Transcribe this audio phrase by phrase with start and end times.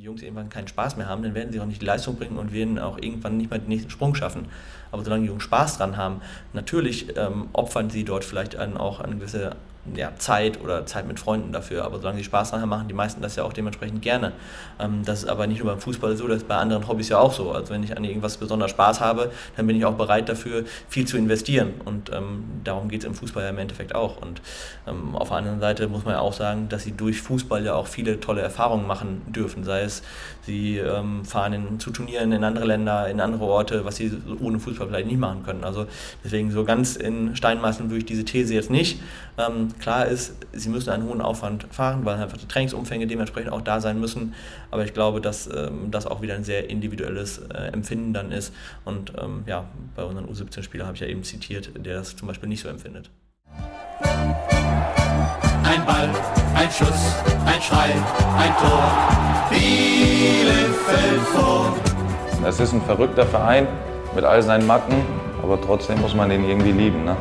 [0.00, 2.38] die Jungs irgendwann keinen Spaß mehr haben, dann werden sie auch nicht die Leistung bringen
[2.38, 4.46] und werden auch irgendwann nicht mehr den nächsten Sprung schaffen.
[4.90, 6.22] Aber solange die Jungs Spaß dran haben,
[6.54, 9.56] natürlich ähm, opfern sie dort vielleicht dann auch eine gewisse
[9.96, 11.84] ja, Zeit oder Zeit mit Freunden dafür.
[11.84, 14.32] Aber solange sie Spaß daran haben, machen die meisten das ja auch dementsprechend gerne.
[14.78, 17.18] Ähm, das ist aber nicht nur beim Fußball so, das ist bei anderen Hobbys ja
[17.18, 17.52] auch so.
[17.52, 21.06] Also wenn ich an irgendwas besonders Spaß habe, dann bin ich auch bereit dafür, viel
[21.06, 21.74] zu investieren.
[21.84, 24.20] Und ähm, darum geht es im Fußball ja im Endeffekt auch.
[24.20, 24.40] Und
[24.86, 27.74] ähm, auf der anderen Seite muss man ja auch sagen, dass sie durch Fußball ja
[27.74, 29.64] auch viele tolle Erfahrungen machen dürfen.
[29.64, 30.02] Sei es,
[30.42, 34.58] sie ähm, fahren in, zu Turnieren in andere Länder, in andere Orte, was sie ohne
[34.58, 35.64] Fußball vielleicht nicht machen können.
[35.64, 35.86] Also
[36.24, 39.00] deswegen so ganz in Steinmeißeln würde ich diese These jetzt nicht.
[39.80, 43.80] Klar ist, sie müssen einen hohen Aufwand fahren, weil einfach die Trainingsumfänge dementsprechend auch da
[43.80, 44.34] sein müssen.
[44.70, 48.52] Aber ich glaube, dass ähm, das auch wieder ein sehr individuelles äh, Empfinden dann ist.
[48.84, 49.64] Und ähm, ja,
[49.96, 53.10] bei unseren U17-Spielern habe ich ja eben zitiert, der das zum Beispiel nicht so empfindet.
[55.62, 56.10] Ein Ball,
[56.54, 57.94] ein Schuss, ein Schrei,
[58.36, 59.20] ein Tor.
[59.48, 61.74] Bielefeld vor.
[62.46, 63.66] Es ist ein verrückter Verein
[64.14, 64.94] mit all seinen Macken,
[65.42, 67.04] aber trotzdem muss man den irgendwie lieben.
[67.04, 67.16] Ne?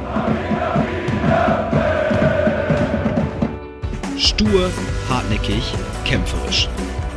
[4.19, 4.69] Stur,
[5.07, 6.67] hartnäckig, kämpferisch.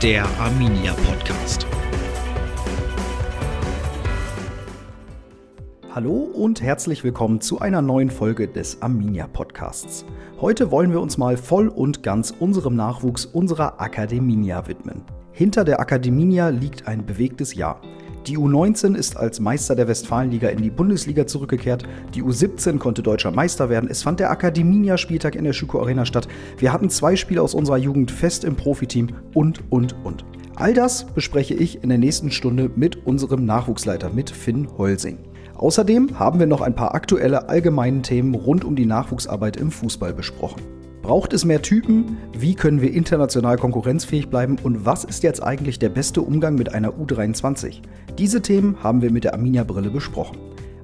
[0.00, 1.67] Der Arminia Podcast.
[5.91, 10.05] Hallo und herzlich willkommen zu einer neuen Folge des Arminia Podcasts.
[10.41, 15.03] Heute wollen wir uns mal voll und ganz unserem Nachwuchs unserer Akademinia widmen.
[15.33, 17.83] Hinter der Akademinia liegt ein bewegtes Jahr.
[18.27, 21.83] Die U19 ist als Meister der Westfalenliga in die Bundesliga zurückgekehrt.
[22.15, 23.91] Die U17 konnte deutscher Meister werden.
[23.91, 26.29] Es fand der Akademinia-Spieltag in der Schüko Arena statt.
[26.56, 30.25] Wir hatten zwei Spiele aus unserer Jugend fest im Profiteam und, und, und.
[30.55, 35.19] All das bespreche ich in der nächsten Stunde mit unserem Nachwuchsleiter, mit Finn Holsing.
[35.57, 40.14] Außerdem haben wir noch ein paar aktuelle allgemeine Themen rund um die Nachwuchsarbeit im Fußball
[40.14, 40.62] besprochen.
[41.03, 42.17] Braucht es mehr Typen?
[42.33, 44.57] Wie können wir international konkurrenzfähig bleiben?
[44.62, 47.81] Und was ist jetzt eigentlich der beste Umgang mit einer U23?
[48.19, 50.37] Diese Themen haben wir mit der Arminia-Brille besprochen.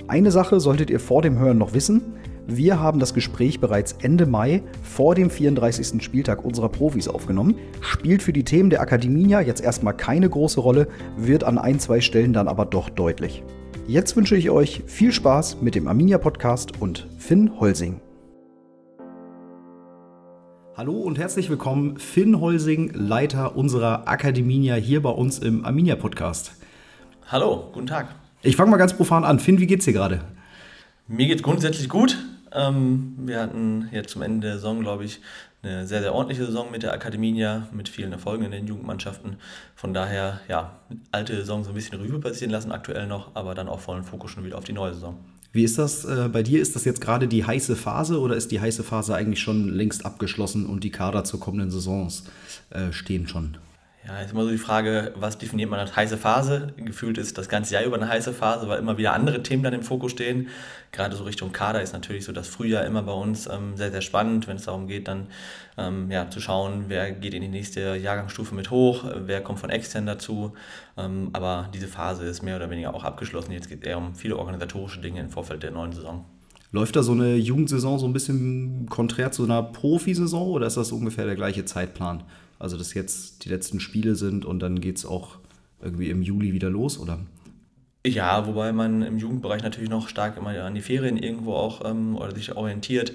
[0.07, 2.15] Eine Sache solltet ihr vor dem Hören noch wissen.
[2.47, 6.03] Wir haben das Gespräch bereits Ende Mai vor dem 34.
[6.03, 7.57] Spieltag unserer Profis aufgenommen.
[7.83, 10.89] Spielt für die Themen der Akademia jetzt erstmal keine große Rolle,
[11.19, 13.43] wird an ein, zwei Stellen dann aber doch deutlich.
[13.87, 18.01] Jetzt wünsche ich euch viel Spaß mit dem Arminia Podcast und Finn Holsing.
[20.75, 26.58] Hallo und herzlich willkommen, Finn Holsing, Leiter unserer Akademia hier bei uns im Arminia Podcast.
[27.31, 28.15] Hallo, guten Tag.
[28.41, 29.39] Ich fange mal ganz profan an.
[29.39, 30.23] Finn, wie geht's dir gerade?
[31.09, 32.17] Mir geht's grundsätzlich gut.
[32.53, 35.21] Ähm, wir hatten jetzt zum Ende der Saison, glaube ich,
[35.63, 39.37] eine sehr, sehr ordentliche Saison mit der Akademia, mit vielen Erfolgen in den Jugendmannschaften.
[39.75, 40.79] Von daher, ja,
[41.13, 44.31] alte Saison so ein bisschen Revue passieren lassen aktuell noch, aber dann auch vollen Fokus
[44.31, 45.19] schon wieder auf die neue Saison.
[45.53, 46.63] Wie ist das äh, bei dir?
[46.63, 50.07] Ist das jetzt gerade die heiße Phase oder ist die heiße Phase eigentlich schon längst
[50.07, 52.25] abgeschlossen und die Kader zur kommenden Saisons
[52.71, 53.59] äh, stehen schon?
[54.09, 56.73] Ja, ist immer so die Frage, was definiert man als heiße Phase?
[56.79, 59.75] Gefühlt ist das ganze Jahr über eine heiße Phase, weil immer wieder andere Themen dann
[59.75, 60.49] im Fokus stehen.
[60.93, 64.01] Gerade so Richtung Kader ist natürlich so das Frühjahr immer bei uns ähm, sehr, sehr
[64.01, 65.27] spannend, wenn es darum geht, dann
[65.77, 69.69] ähm, ja, zu schauen, wer geht in die nächste Jahrgangsstufe mit hoch, wer kommt von
[69.69, 70.55] extern dazu.
[70.97, 73.53] Ähm, aber diese Phase ist mehr oder weniger auch abgeschlossen.
[73.53, 76.25] Jetzt geht es eher um viele organisatorische Dinge im Vorfeld der neuen Saison.
[76.73, 80.93] Läuft da so eine Jugendsaison so ein bisschen konträr zu einer Profisaison oder ist das
[80.93, 82.25] ungefähr der gleiche Zeitplan?
[82.59, 85.39] Also, dass jetzt die letzten Spiele sind und dann geht es auch
[85.81, 87.21] irgendwie im Juli wieder los, oder?
[88.07, 92.17] Ja, wobei man im Jugendbereich natürlich noch stark immer an die Ferien irgendwo auch ähm,
[92.17, 93.13] oder sich orientiert.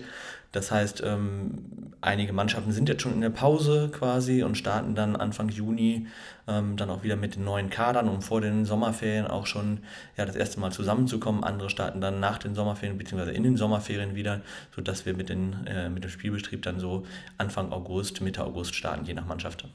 [0.53, 5.15] Das heißt, ähm, einige Mannschaften sind jetzt schon in der Pause quasi und starten dann
[5.15, 6.05] Anfang Juni
[6.47, 9.79] ähm, dann auch wieder mit den neuen Kadern, um vor den Sommerferien auch schon
[10.15, 11.43] ja, das erste Mal zusammenzukommen.
[11.43, 13.31] Andere starten dann nach den Sommerferien bzw.
[13.31, 14.41] in den Sommerferien wieder,
[14.75, 17.03] sodass wir mit, den, äh, mit dem Spielbetrieb dann so
[17.39, 19.65] Anfang August, Mitte August starten, je nach Mannschaft.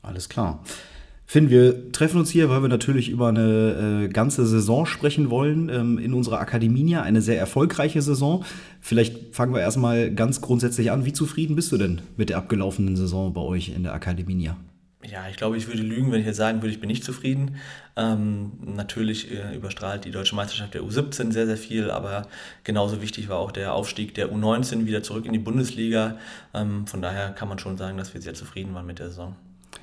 [0.00, 0.64] Alles klar.
[1.26, 5.70] Finn, wir treffen uns hier, weil wir natürlich über eine äh, ganze Saison sprechen wollen
[5.70, 6.96] ähm, in unserer Akademie.
[6.96, 8.44] Eine sehr erfolgreiche Saison.
[8.80, 11.06] Vielleicht fangen wir erstmal ganz grundsätzlich an.
[11.06, 14.50] Wie zufrieden bist du denn mit der abgelaufenen Saison bei euch in der Akademie?
[15.06, 17.56] Ja, ich glaube, ich würde lügen, wenn ich jetzt sagen würde, ich bin nicht zufrieden.
[17.96, 22.26] Ähm, natürlich äh, überstrahlt die deutsche Meisterschaft der U17 sehr, sehr viel, aber
[22.64, 26.16] genauso wichtig war auch der Aufstieg der U19 wieder zurück in die Bundesliga.
[26.54, 29.36] Ähm, von daher kann man schon sagen, dass wir sehr zufrieden waren mit der Saison.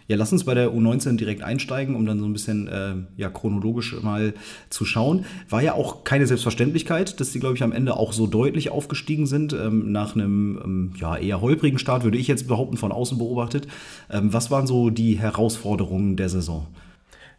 [0.07, 3.29] Ja, lass uns bei der U19 direkt einsteigen, um dann so ein bisschen äh, ja,
[3.29, 4.33] chronologisch mal
[4.69, 5.25] zu schauen.
[5.49, 9.25] War ja auch keine Selbstverständlichkeit, dass sie, glaube ich, am Ende auch so deutlich aufgestiegen
[9.25, 9.53] sind.
[9.53, 13.67] Ähm, nach einem ähm, ja, eher holprigen Start, würde ich jetzt behaupten, von außen beobachtet.
[14.09, 16.67] Ähm, was waren so die Herausforderungen der Saison?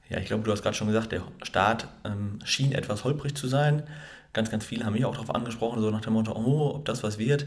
[0.09, 3.49] Ja, ich glaube, du hast gerade schon gesagt, der Start ähm, schien etwas holprig zu
[3.49, 3.83] sein.
[4.33, 7.03] Ganz, ganz viele haben mich auch darauf angesprochen, so nach dem Motto, oh, ob das
[7.03, 7.47] was wird.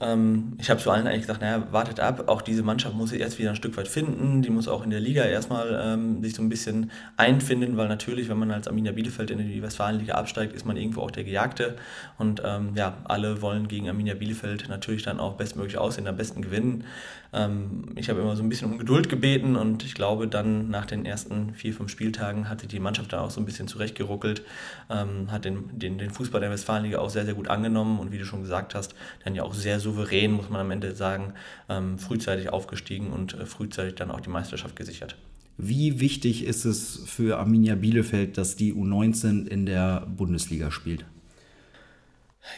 [0.00, 3.20] Ähm, ich habe zu allen eigentlich gesagt, naja, wartet ab, auch diese Mannschaft muss sich
[3.20, 6.34] erst wieder ein Stück weit finden, die muss auch in der Liga erstmal ähm, sich
[6.34, 10.54] so ein bisschen einfinden, weil natürlich, wenn man als Arminia Bielefeld in die Westfalenliga absteigt,
[10.54, 11.76] ist man irgendwo auch der Gejagte
[12.16, 16.40] und ähm, ja, alle wollen gegen Arminia Bielefeld natürlich dann auch bestmöglich aussehen, am besten
[16.40, 16.84] gewinnen.
[17.32, 20.86] Ähm, ich habe immer so ein bisschen um Geduld gebeten und ich glaube, dann nach
[20.86, 24.42] den ersten vier, fünf Spieltagen hat sich die Mannschaft da auch so ein bisschen zurechtgeruckelt,
[24.88, 28.18] ähm, hat den, den, den Fußball der Westfalenliga auch sehr, sehr gut angenommen und wie
[28.18, 28.94] du schon gesagt hast,
[29.24, 31.34] dann ja auch sehr souverän, muss man am Ende sagen,
[31.68, 35.16] ähm, frühzeitig aufgestiegen und äh, frühzeitig dann auch die Meisterschaft gesichert.
[35.62, 41.04] Wie wichtig ist es für Arminia Bielefeld, dass die U19 in der Bundesliga spielt?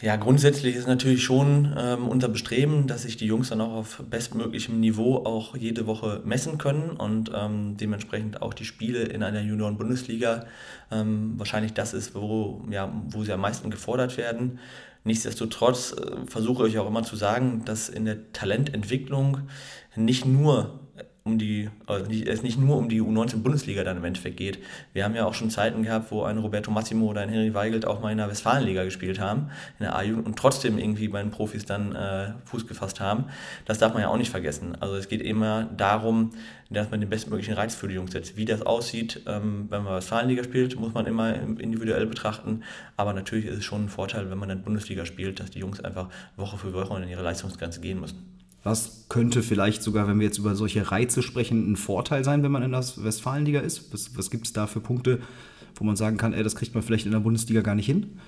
[0.01, 4.03] Ja, grundsätzlich ist natürlich schon ähm, unser Bestreben, dass sich die Jungs dann auch auf
[4.09, 9.41] bestmöglichem Niveau auch jede Woche messen können und ähm, dementsprechend auch die Spiele in einer
[9.41, 10.45] Junioren-Bundesliga
[10.89, 14.59] ähm, wahrscheinlich das ist, wo, ja, wo sie am meisten gefordert werden.
[15.03, 19.49] Nichtsdestotrotz äh, versuche ich auch immer zu sagen, dass in der Talententwicklung
[19.95, 20.79] nicht nur
[21.25, 24.59] um die, also nicht, es nicht nur um die U19-Bundesliga dann im Endeffekt geht.
[24.91, 27.85] Wir haben ja auch schon Zeiten gehabt, wo ein Roberto Massimo oder ein Henry Weigelt
[27.85, 29.49] auch mal in der Westfalenliga gespielt haben,
[29.79, 33.25] in der A-Jugend und trotzdem irgendwie bei den Profis dann äh, Fuß gefasst haben.
[33.63, 34.75] Das darf man ja auch nicht vergessen.
[34.81, 36.31] Also es geht immer darum,
[36.69, 38.35] dass man den bestmöglichen Reiz für die Jungs setzt.
[38.35, 42.63] Wie das aussieht, ähm, wenn man Westfalenliga spielt, muss man immer individuell betrachten.
[42.97, 45.79] Aber natürlich ist es schon ein Vorteil, wenn man dann Bundesliga spielt, dass die Jungs
[45.79, 48.42] einfach Woche für Woche in ihre Leistungsgrenze gehen müssen.
[48.63, 52.51] Was könnte vielleicht sogar, wenn wir jetzt über solche Reize sprechen, ein Vorteil sein, wenn
[52.51, 53.93] man in der Westfalenliga ist?
[53.93, 55.19] Was, was gibt es da für Punkte,
[55.75, 58.19] wo man sagen kann, ey, das kriegt man vielleicht in der Bundesliga gar nicht hin?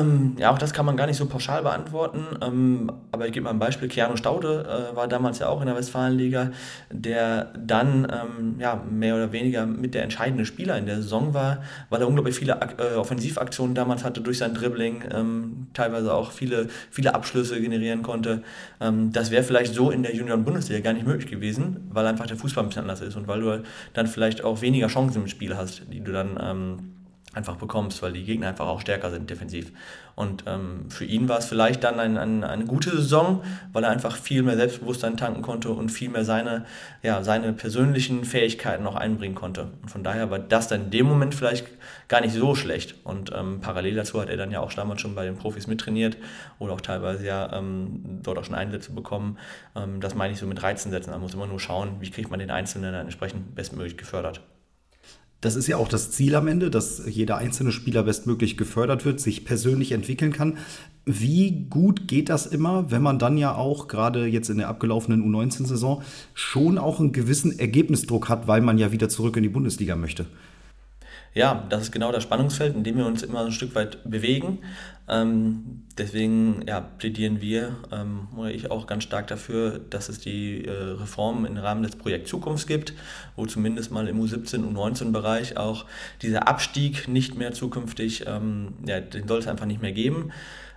[0.00, 2.24] Ähm, ja, auch das kann man gar nicht so pauschal beantworten.
[2.42, 3.88] Ähm, aber ich gebe mal ein Beispiel.
[3.88, 6.50] Keanu Staude äh, war damals ja auch in der Westfalenliga,
[6.90, 11.62] der dann ähm, ja, mehr oder weniger mit der entscheidende Spieler in der Saison war,
[11.90, 16.68] weil er unglaublich viele äh, Offensivaktionen damals hatte durch sein Dribbling, ähm, teilweise auch viele,
[16.90, 18.42] viele Abschlüsse generieren konnte.
[18.80, 22.36] Ähm, das wäre vielleicht so in der Junioren-Bundesliga gar nicht möglich gewesen, weil einfach der
[22.36, 23.62] Fußball ein bisschen anders ist und weil du
[23.92, 26.93] dann vielleicht auch weniger Chancen im Spiel hast, die du dann ähm,
[27.34, 29.72] einfach bekommst, weil die Gegner einfach auch stärker sind defensiv.
[30.16, 33.42] Und ähm, für ihn war es vielleicht dann ein, ein, eine gute Saison,
[33.72, 36.66] weil er einfach viel mehr Selbstbewusstsein tanken konnte und viel mehr seine,
[37.02, 39.68] ja, seine persönlichen Fähigkeiten auch einbringen konnte.
[39.82, 41.66] Und von daher war das dann in dem Moment vielleicht
[42.06, 42.94] gar nicht so schlecht.
[43.02, 46.16] Und ähm, parallel dazu hat er dann ja auch damals schon bei den Profis mittrainiert
[46.58, 49.38] oder auch teilweise ja ähm, dort auch schon Einsätze bekommen.
[49.74, 51.10] Ähm, das meine ich so mit Reizen setzen.
[51.10, 54.40] Man muss immer nur schauen, wie kriegt man den Einzelnen dann entsprechend bestmöglich gefördert.
[55.44, 59.20] Das ist ja auch das Ziel am Ende, dass jeder einzelne Spieler bestmöglich gefördert wird,
[59.20, 60.56] sich persönlich entwickeln kann.
[61.04, 65.22] Wie gut geht das immer, wenn man dann ja auch gerade jetzt in der abgelaufenen
[65.22, 66.00] U19-Saison
[66.32, 70.24] schon auch einen gewissen Ergebnisdruck hat, weil man ja wieder zurück in die Bundesliga möchte?
[71.34, 74.60] Ja, das ist genau das Spannungsfeld, in dem wir uns immer ein Stück weit bewegen.
[75.06, 80.64] Ähm, deswegen ja, plädieren wir ähm, oder ich auch ganz stark dafür, dass es die
[80.64, 82.94] äh, Reformen im Rahmen des Projekts Zukunft gibt,
[83.36, 85.84] wo zumindest mal im U17 und U19-Bereich auch
[86.22, 90.30] dieser Abstieg nicht mehr zukünftig, ähm, ja, den soll es einfach nicht mehr geben.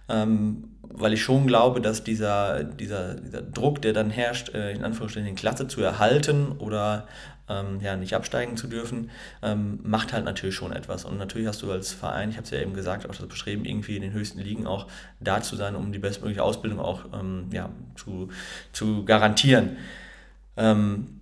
[0.10, 4.84] Ähm, weil ich schon glaube, dass dieser, dieser, dieser Druck, der dann herrscht, äh, in
[4.84, 7.08] Anführungsstrichen die Klasse zu erhalten oder
[7.50, 9.10] ähm, ja, nicht absteigen zu dürfen,
[9.42, 11.06] ähm, macht halt natürlich schon etwas.
[11.06, 13.66] Und natürlich hast du als Verein, ich habe es ja eben gesagt, auch das Bestreben,
[13.66, 14.88] irgendwie in den höchsten Ligen auch
[15.20, 18.30] da zu sein, um die bestmögliche Ausbildung auch ähm, ja, zu,
[18.74, 19.78] zu garantieren.
[20.58, 21.18] Ähm,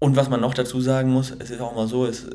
[0.00, 2.28] und was man noch dazu sagen muss, es ist auch mal so, es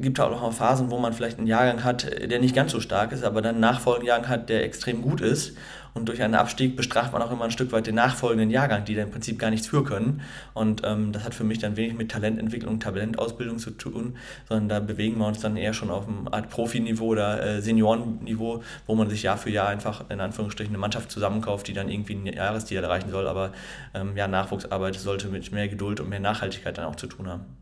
[0.00, 3.12] gibt auch noch Phasen, wo man vielleicht einen Jahrgang hat, der nicht ganz so stark
[3.12, 5.54] ist, aber dann einen nachfolgenden Jahrgang hat, der extrem gut ist.
[5.94, 8.94] Und durch einen Abstieg bestraft man auch immer ein Stück weit den nachfolgenden Jahrgang, die
[8.94, 10.22] dann im Prinzip gar nichts für können.
[10.54, 14.16] Und ähm, das hat für mich dann wenig mit Talententwicklung, Talentausbildung zu tun,
[14.48, 18.62] sondern da bewegen wir uns dann eher schon auf einem Art Profiniveau oder äh, Seniorenniveau,
[18.86, 22.14] wo man sich Jahr für Jahr einfach in Anführungsstrichen eine Mannschaft zusammenkauft, die dann irgendwie
[22.14, 23.26] ein Jahresziel erreichen soll.
[23.26, 23.52] Aber
[23.94, 27.59] ähm, ja, Nachwuchsarbeit sollte mit mehr Geduld und mehr Nachhaltigkeit dann auch zu tun haben.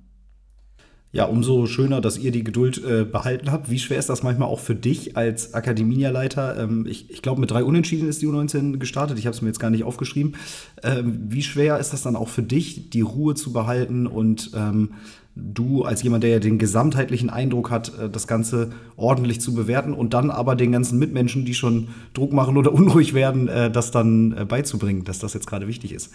[1.11, 3.71] Ja, umso schöner, dass ihr die Geduld äh, behalten habt.
[3.71, 6.59] Wie schwer ist das manchmal auch für dich als Akademieleiter?
[6.59, 9.19] Ähm, ich ich glaube, mit drei Unentschieden ist die U19 gestartet.
[9.19, 10.37] Ich habe es mir jetzt gar nicht aufgeschrieben.
[10.83, 14.91] Ähm, wie schwer ist das dann auch für dich, die Ruhe zu behalten und ähm,
[15.35, 19.95] du als jemand, der ja den gesamtheitlichen Eindruck hat, äh, das Ganze ordentlich zu bewerten
[19.95, 23.91] und dann aber den ganzen Mitmenschen, die schon Druck machen oder unruhig werden, äh, das
[23.91, 26.13] dann äh, beizubringen, dass das jetzt gerade wichtig ist?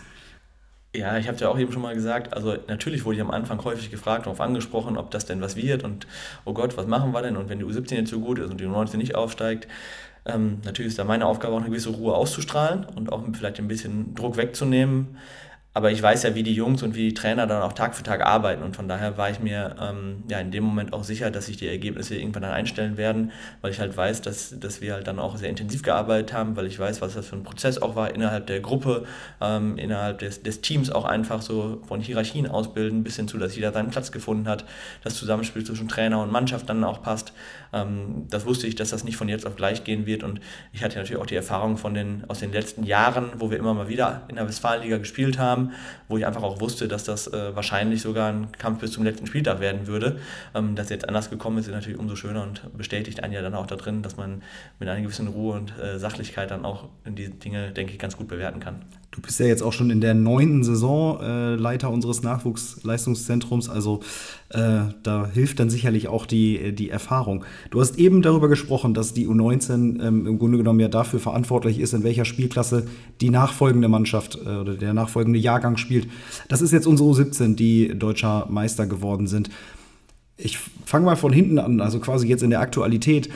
[0.95, 3.63] Ja, ich habe ja auch eben schon mal gesagt, also natürlich wurde ich am Anfang
[3.63, 6.05] häufig gefragt, darauf angesprochen, ob das denn was wird und
[6.45, 7.35] oh Gott, was machen wir denn?
[7.35, 9.67] Und wenn die U17 jetzt so gut ist und die U19 nicht aufsteigt,
[10.25, 13.67] ähm, natürlich ist da meine Aufgabe auch eine gewisse Ruhe auszustrahlen und auch vielleicht ein
[13.67, 15.17] bisschen Druck wegzunehmen.
[15.75, 18.03] Aber ich weiß ja, wie die Jungs und wie die Trainer dann auch Tag für
[18.03, 18.61] Tag arbeiten.
[18.61, 21.57] Und von daher war ich mir ähm, ja in dem Moment auch sicher, dass sich
[21.57, 25.17] die Ergebnisse irgendwann dann einstellen werden, weil ich halt weiß, dass, dass wir halt dann
[25.17, 28.13] auch sehr intensiv gearbeitet haben, weil ich weiß, was das für ein Prozess auch war
[28.13, 29.05] innerhalb der Gruppe,
[29.41, 33.55] ähm, innerhalb des, des Teams auch einfach so von Hierarchien ausbilden, bis hin zu, dass
[33.55, 34.65] jeder seinen Platz gefunden hat,
[35.03, 37.33] das Zusammenspiel zwischen Trainer und Mannschaft dann auch passt.
[37.73, 40.21] Ähm, das wusste ich, dass das nicht von jetzt auf gleich gehen wird.
[40.21, 40.39] Und
[40.71, 43.73] ich hatte natürlich auch die Erfahrung von den, aus den letzten Jahren, wo wir immer
[43.73, 45.73] mal wieder in der Westfalenliga gespielt haben haben,
[46.07, 49.27] wo ich einfach auch wusste, dass das äh, wahrscheinlich sogar ein Kampf bis zum letzten
[49.27, 50.19] Spieltag werden würde.
[50.55, 53.55] Ähm, dass jetzt anders gekommen ist, ist natürlich umso schöner und bestätigt einen ja dann
[53.55, 54.43] auch da drin, dass man
[54.79, 58.27] mit einer gewissen Ruhe und äh, Sachlichkeit dann auch die Dinge, denke ich, ganz gut
[58.27, 58.81] bewerten kann.
[59.13, 63.99] Du bist ja jetzt auch schon in der neunten Saison äh, Leiter unseres Nachwuchsleistungszentrums, also
[64.49, 67.45] äh, da hilft dann sicherlich auch die, die Erfahrung.
[67.69, 71.79] Du hast eben darüber gesprochen, dass die U19 ähm, im Grunde genommen ja dafür verantwortlich
[71.79, 72.87] ist, in welcher Spielklasse
[73.21, 76.07] die nachfolgende Mannschaft äh, oder der nachfolgende Jahrgang spielt.
[76.49, 79.51] Das ist jetzt unsere U17, die deutscher Meister geworden sind.
[80.37, 83.29] Ich fange mal von hinten an, also quasi jetzt in der Aktualität.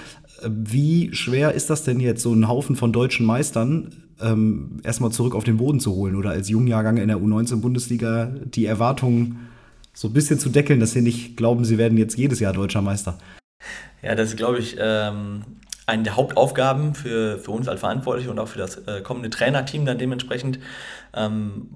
[0.45, 5.35] Wie schwer ist das denn jetzt, so einen Haufen von deutschen Meistern ähm, erstmal zurück
[5.35, 9.47] auf den Boden zu holen oder als Jungjahrgang in der U19-Bundesliga die Erwartungen
[9.93, 12.81] so ein bisschen zu deckeln, dass sie nicht glauben, sie werden jetzt jedes Jahr deutscher
[12.81, 13.17] Meister?
[14.03, 15.41] Ja, das ist, glaube ich, ähm,
[15.87, 19.85] eine der Hauptaufgaben für, für uns als Verantwortliche und auch für das äh, kommende Trainerteam
[19.85, 20.59] dann dementsprechend.
[21.15, 21.69] Ähm,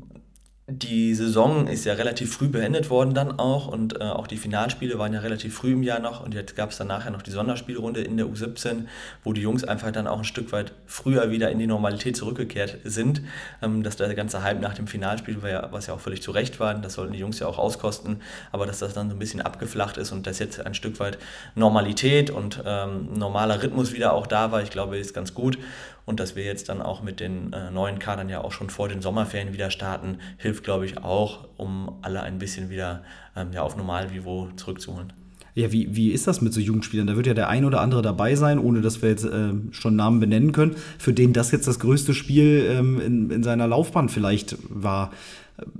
[0.77, 4.97] die Saison ist ja relativ früh beendet worden dann auch und äh, auch die Finalspiele
[4.97, 7.31] waren ja relativ früh im Jahr noch und jetzt gab es dann nachher noch die
[7.31, 8.85] Sonderspielrunde in der U17,
[9.23, 12.77] wo die Jungs einfach dann auch ein Stück weit früher wieder in die Normalität zurückgekehrt
[12.85, 13.21] sind.
[13.61, 16.31] Ähm, dass der ganze Hype nach dem Finalspiel, war ja, was ja auch völlig zu
[16.31, 19.19] Recht war, das sollten die Jungs ja auch auskosten, aber dass das dann so ein
[19.19, 21.17] bisschen abgeflacht ist und dass jetzt ein Stück weit
[21.55, 25.57] Normalität und ähm, normaler Rhythmus wieder auch da war, ich glaube, ist ganz gut
[26.05, 28.89] und dass wir jetzt dann auch mit den äh, neuen Kadern ja auch schon vor
[28.89, 33.03] den Sommerferien wieder starten, hilft, glaube ich, auch, um alle ein bisschen wieder
[33.35, 35.13] ähm, ja, auf Normalniveau zurückzuholen.
[35.53, 37.07] Ja, wie, wie ist das mit so Jugendspielern?
[37.07, 39.95] Da wird ja der ein oder andere dabei sein, ohne dass wir jetzt äh, schon
[39.97, 44.07] Namen benennen können, für den das jetzt das größte Spiel ähm, in, in seiner Laufbahn
[44.07, 45.11] vielleicht war.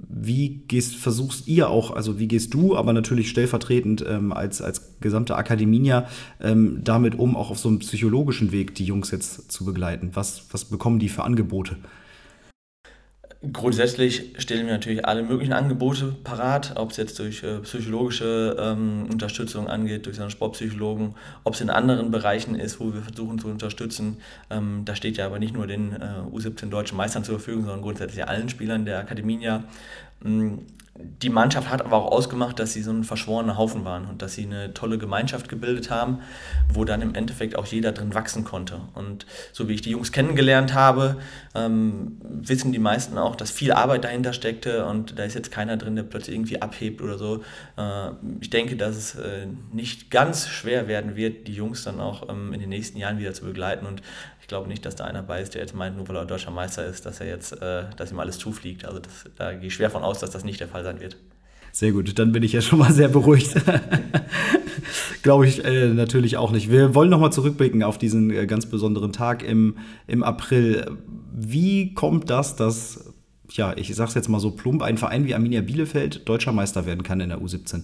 [0.09, 4.99] Wie gehst, versuchst ihr auch, also wie gehst du, aber natürlich stellvertretend ähm, als, als
[4.99, 5.93] gesamte Akademie
[6.39, 10.11] ähm, damit um, auch auf so einem psychologischen Weg die Jungs jetzt zu begleiten?
[10.13, 11.77] Was, was bekommen die für Angebote?
[13.53, 19.07] Grundsätzlich stellen wir natürlich alle möglichen Angebote parat, ob es jetzt durch äh, psychologische ähm,
[19.11, 23.47] Unterstützung angeht, durch einen Sportpsychologen, ob es in anderen Bereichen ist, wo wir versuchen zu
[23.47, 24.17] unterstützen.
[24.51, 27.81] Ähm, da steht ja aber nicht nur den äh, U17 deutschen Meistern zur Verfügung, sondern
[27.81, 29.49] grundsätzlich allen Spielern der Akademie.
[30.23, 30.59] Ähm,
[31.21, 34.33] die Mannschaft hat aber auch ausgemacht, dass sie so ein verschworener Haufen waren und dass
[34.33, 36.19] sie eine tolle Gemeinschaft gebildet haben,
[36.71, 38.81] wo dann im Endeffekt auch jeder drin wachsen konnte.
[38.93, 41.17] Und so wie ich die Jungs kennengelernt habe,
[41.55, 45.77] ähm, wissen die meisten auch, dass viel Arbeit dahinter steckte und da ist jetzt keiner
[45.77, 47.43] drin, der plötzlich irgendwie abhebt oder so.
[47.77, 52.29] Äh, ich denke, dass es äh, nicht ganz schwer werden wird, die Jungs dann auch
[52.29, 54.01] ähm, in den nächsten Jahren wieder zu begleiten und
[54.41, 56.51] ich glaube nicht, dass da einer bei ist, der jetzt meint, nur weil er deutscher
[56.51, 58.85] Meister ist, dass er jetzt, äh, dass ihm alles zufliegt.
[58.85, 61.15] Also das, da gehe ich schwer von aus, dass das nicht der Fall sein wird.
[61.71, 63.55] Sehr gut, dann bin ich ja schon mal sehr beruhigt.
[65.23, 66.69] Glaube ich äh, natürlich auch nicht.
[66.69, 70.97] Wir wollen nochmal zurückblicken auf diesen äh, ganz besonderen Tag im, im April.
[71.33, 73.13] Wie kommt das, dass,
[73.51, 76.85] ja, ich sage es jetzt mal so plump, ein Verein wie Arminia Bielefeld deutscher Meister
[76.85, 77.83] werden kann in der U17?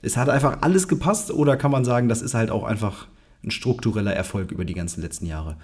[0.00, 3.06] Es hat einfach alles gepasst oder kann man sagen, das ist halt auch einfach
[3.44, 5.56] ein struktureller Erfolg über die ganzen letzten Jahre?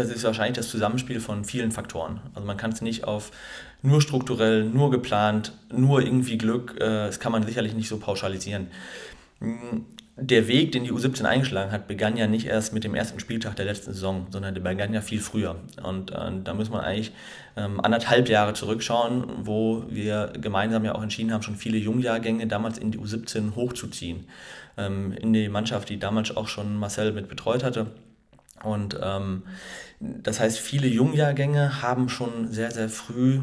[0.00, 2.20] Das ist wahrscheinlich das Zusammenspiel von vielen Faktoren.
[2.34, 3.32] Also man kann es nicht auf
[3.82, 8.68] nur strukturell, nur geplant, nur irgendwie Glück, äh, das kann man sicherlich nicht so pauschalisieren.
[9.40, 9.84] Hm,
[10.16, 13.56] der Weg, den die U17 eingeschlagen hat, begann ja nicht erst mit dem ersten Spieltag
[13.56, 15.56] der letzten Saison, sondern der begann ja viel früher.
[15.82, 17.12] Und äh, da muss man eigentlich
[17.58, 22.78] ähm, anderthalb Jahre zurückschauen, wo wir gemeinsam ja auch entschieden haben, schon viele Jungjahrgänge damals
[22.78, 24.26] in die U17 hochzuziehen.
[24.78, 27.88] Ähm, in die Mannschaft, die damals auch schon Marcel mit betreut hatte.
[28.62, 29.42] Und ähm,
[30.00, 33.40] das heißt, viele Jungjahrgänge haben schon sehr, sehr früh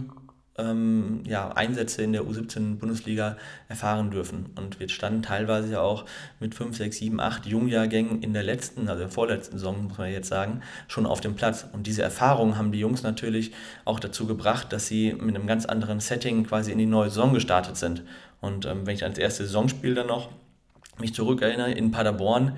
[0.58, 3.38] ähm, ja, Einsätze in der U17-Bundesliga
[3.70, 4.48] erfahren dürfen.
[4.58, 6.06] Und wir standen teilweise ja auch
[6.40, 10.12] mit 5, 6, 7, 8 Jungjahrgängen in der letzten, also der vorletzten Saison, muss man
[10.12, 11.66] jetzt sagen, schon auf dem Platz.
[11.74, 13.52] Und diese Erfahrungen haben die Jungs natürlich
[13.86, 17.34] auch dazu gebracht, dass sie mit einem ganz anderen Setting quasi in die neue Saison
[17.34, 18.04] gestartet sind.
[18.42, 20.30] Und ähm, wenn ich ans erste Saisonspiel dann noch
[20.98, 22.58] mich zurückerinnere, in Paderborn,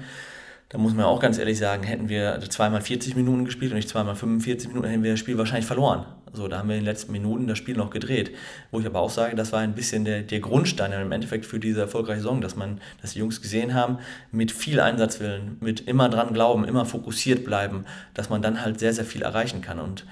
[0.69, 3.89] da muss man auch ganz ehrlich sagen, hätten wir zweimal 40 Minuten gespielt und nicht
[3.89, 6.05] zweimal 45 Minuten, hätten wir das Spiel wahrscheinlich verloren.
[6.31, 8.35] So, da haben wir in den letzten Minuten das Spiel noch gedreht.
[8.69, 11.59] Wo ich aber auch sage, das war ein bisschen der, der Grundstein im Endeffekt für
[11.59, 13.97] diese erfolgreiche Saison, dass man, dass die Jungs gesehen haben,
[14.31, 18.93] mit viel Einsatzwillen, mit immer dran glauben, immer fokussiert bleiben, dass man dann halt sehr,
[18.93, 19.79] sehr viel erreichen kann.
[19.79, 20.05] Und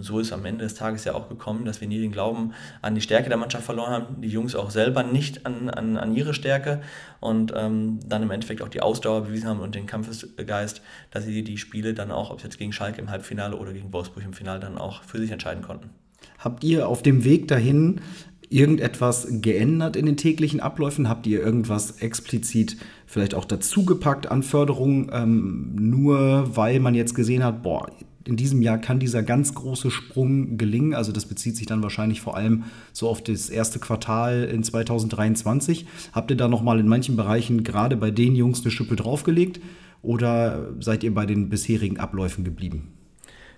[0.00, 2.94] so ist am Ende des Tages ja auch gekommen, dass wir nie den Glauben an
[2.94, 6.32] die Stärke der Mannschaft verloren haben, die Jungs auch selber nicht an, an, an ihre
[6.32, 6.80] Stärke
[7.20, 10.80] und ähm, dann im Endeffekt auch die Ausdauer bewiesen haben und den Kampfesgeist,
[11.10, 13.92] dass sie die Spiele dann auch, ob es jetzt gegen Schalke im Halbfinale oder gegen
[13.92, 15.90] Wolfsburg im Finale dann auch für sich entscheiden konnten.
[16.38, 18.00] Habt ihr auf dem Weg dahin
[18.48, 21.08] irgendetwas geändert in den täglichen Abläufen?
[21.08, 27.44] Habt ihr irgendwas explizit vielleicht auch dazugepackt an Förderung, ähm, nur weil man jetzt gesehen
[27.44, 27.90] hat, boah,
[28.28, 30.94] in diesem Jahr kann dieser ganz große Sprung gelingen.
[30.94, 35.86] Also das bezieht sich dann wahrscheinlich vor allem so auf das erste Quartal in 2023.
[36.12, 39.60] Habt ihr da nochmal in manchen Bereichen gerade bei den Jungs eine Schippe draufgelegt
[40.02, 42.92] oder seid ihr bei den bisherigen Abläufen geblieben?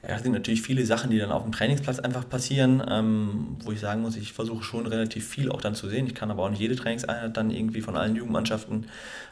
[0.03, 3.73] Ja, es sind natürlich viele Sachen, die dann auf dem Trainingsplatz einfach passieren, ähm, wo
[3.73, 6.07] ich sagen muss, ich versuche schon relativ viel auch dann zu sehen.
[6.07, 8.87] Ich kann aber auch nicht jede Trainingseinheit dann irgendwie von allen Jugendmannschaften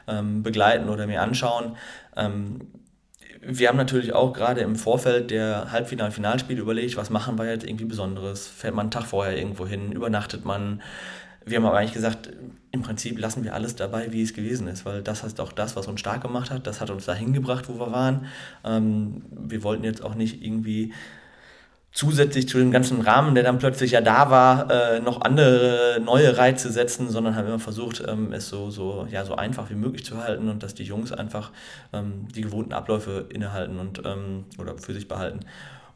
[0.08, 1.76] ähm, begleiten oder mir anschauen.
[2.16, 2.62] Ähm,
[3.48, 7.64] wir haben natürlich auch gerade im Vorfeld der Halbfinal- Finalspiele überlegt, was machen wir jetzt
[7.64, 8.46] irgendwie Besonderes?
[8.46, 9.92] Fährt man einen Tag vorher irgendwo hin?
[9.92, 10.82] Übernachtet man?
[11.44, 12.30] Wir haben aber eigentlich gesagt,
[12.72, 15.76] im Prinzip lassen wir alles dabei, wie es gewesen ist, weil das ist auch das,
[15.76, 16.66] was uns stark gemacht hat.
[16.66, 18.26] Das hat uns dahin gebracht, wo wir waren.
[18.64, 20.92] Ähm, wir wollten jetzt auch nicht irgendwie
[21.96, 26.36] zusätzlich zu dem ganzen Rahmen, der dann plötzlich ja da war, äh, noch andere neue
[26.36, 30.04] Reize setzen, sondern haben immer versucht, ähm, es so, so, ja, so einfach wie möglich
[30.04, 31.52] zu halten und dass die Jungs einfach
[31.94, 35.40] ähm, die gewohnten Abläufe innehalten und ähm, oder für sich behalten.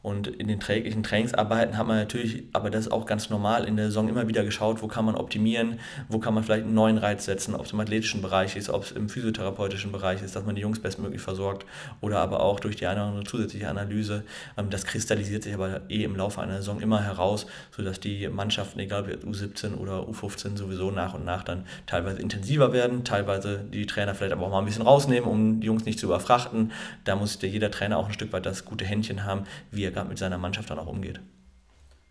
[0.02, 3.76] Und in den täglichen Trainingsarbeiten hat man natürlich, aber das ist auch ganz normal, in
[3.76, 5.78] der Saison immer wieder geschaut, wo kann man optimieren,
[6.08, 8.84] wo kann man vielleicht einen neuen Reiz setzen, ob es im athletischen Bereich ist, ob
[8.84, 11.66] es im physiotherapeutischen Bereich ist, dass man die Jungs bestmöglich versorgt
[12.00, 14.24] oder aber auch durch die eine oder andere zusätzliche Analyse.
[14.56, 18.80] Ähm, das kristallisiert sich aber eh im Laufe einer Saison immer heraus, sodass die Mannschaften,
[18.80, 23.84] egal ob U17 oder U15, sowieso nach und nach dann teilweise intensiver werden, teilweise die
[23.84, 26.72] Trainer vielleicht aber auch mal ein bisschen rausnehmen, um die Jungs nicht zu überfrachten.
[27.04, 29.94] Da muss jeder Trainer auch ein Stück weit das gute Händchen haben, wie er er
[29.94, 31.20] gerade mit seiner Mannschaft dann auch umgeht.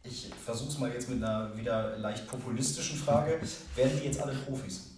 [0.04, 3.40] Ich versuche es mal jetzt mit einer wieder leicht populistischen Frage.
[3.76, 4.89] Werden die jetzt alle Profis?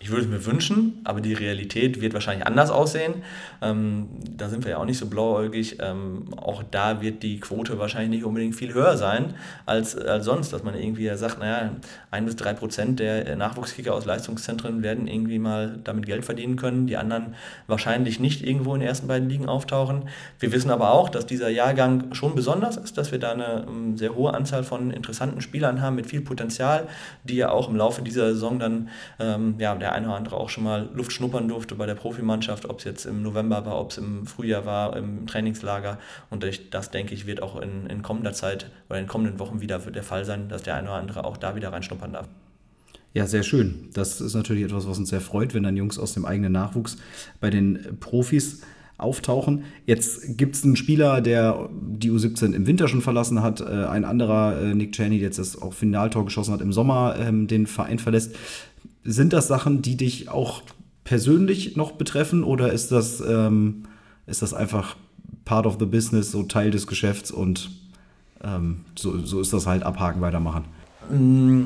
[0.00, 3.22] Ich würde es mir wünschen, aber die Realität wird wahrscheinlich anders aussehen.
[3.62, 5.78] Ähm, da sind wir ja auch nicht so blauäugig.
[5.80, 9.34] Ähm, auch da wird die Quote wahrscheinlich nicht unbedingt viel höher sein
[9.64, 11.70] als, als sonst, dass man irgendwie sagt, naja,
[12.10, 16.86] ein bis drei Prozent der Nachwuchskicker aus Leistungszentren werden irgendwie mal damit Geld verdienen können.
[16.86, 17.34] Die anderen
[17.66, 20.08] wahrscheinlich nicht irgendwo in den ersten beiden Ligen auftauchen.
[20.38, 23.96] Wir wissen aber auch, dass dieser Jahrgang schon besonders ist, dass wir da eine ähm,
[23.96, 26.88] sehr hohe Anzahl von interessanten Spielern haben mit viel Potenzial,
[27.24, 28.81] die ja auch im Laufe dieser Saison dann
[29.18, 32.68] ähm, ja, der eine oder andere auch schon mal Luft schnuppern durfte bei der Profimannschaft,
[32.68, 35.98] ob es jetzt im November war, ob es im Frühjahr war, im Trainingslager.
[36.30, 39.78] Und das, denke ich, wird auch in, in kommender Zeit oder in kommenden Wochen wieder
[39.78, 42.28] der Fall sein, dass der eine oder andere auch da wieder reinschnuppern darf.
[43.14, 43.90] Ja, sehr schön.
[43.92, 46.96] Das ist natürlich etwas, was uns sehr freut, wenn dann Jungs aus dem eigenen Nachwuchs
[47.40, 48.62] bei den Profis
[48.96, 49.64] auftauchen.
[49.84, 53.60] Jetzt gibt es einen Spieler, der die U17 im Winter schon verlassen hat.
[53.60, 57.16] Äh, ein anderer, äh, Nick Cheney, der jetzt das auch Finaltor geschossen hat, im Sommer
[57.18, 58.34] ähm, den Verein verlässt.
[59.04, 60.62] Sind das Sachen, die dich auch
[61.04, 63.84] persönlich noch betreffen oder ist das, ähm,
[64.26, 64.96] ist das einfach
[65.44, 67.70] part of the business, so Teil des Geschäfts und
[68.44, 70.64] ähm, so, so ist das halt abhaken, weitermachen?
[71.10, 71.64] Mm,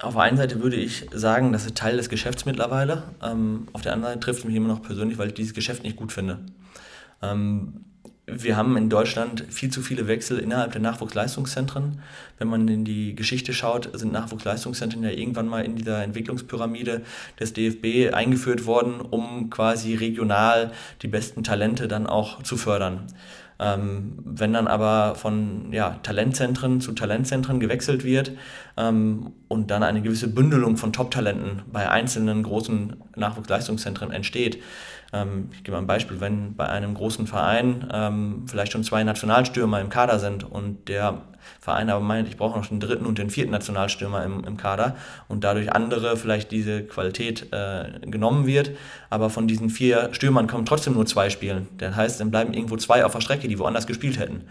[0.00, 3.04] auf der einen Seite würde ich sagen, das ist Teil des Geschäfts mittlerweile.
[3.22, 5.84] Ähm, auf der anderen Seite trifft es mich immer noch persönlich, weil ich dieses Geschäft
[5.84, 6.40] nicht gut finde.
[7.22, 7.84] Ähm,
[8.26, 12.00] wir haben in Deutschland viel zu viele Wechsel innerhalb der Nachwuchsleistungszentren.
[12.38, 17.02] Wenn man in die Geschichte schaut, sind Nachwuchsleistungszentren ja irgendwann mal in dieser Entwicklungspyramide
[17.40, 20.70] des DFB eingeführt worden, um quasi regional
[21.02, 23.08] die besten Talente dann auch zu fördern.
[23.58, 28.32] Ähm, wenn dann aber von ja, Talentzentren zu Talentzentren gewechselt wird
[28.76, 34.58] ähm, und dann eine gewisse Bündelung von Top-Talenten bei einzelnen großen Nachwuchsleistungszentren entsteht,
[35.12, 39.04] ähm, ich gebe mal ein Beispiel, wenn bei einem großen Verein ähm, vielleicht schon zwei
[39.04, 41.22] Nationalstürmer im Kader sind und der
[41.60, 44.96] Verein aber meint, ich brauche noch den dritten und den vierten Nationalstürmer im, im Kader
[45.28, 48.70] und dadurch andere vielleicht diese Qualität äh, genommen wird,
[49.10, 51.68] aber von diesen vier Stürmern kommen trotzdem nur zwei spielen.
[51.78, 54.42] Das heißt, dann bleiben irgendwo zwei auf der Strecke, die woanders gespielt hätten.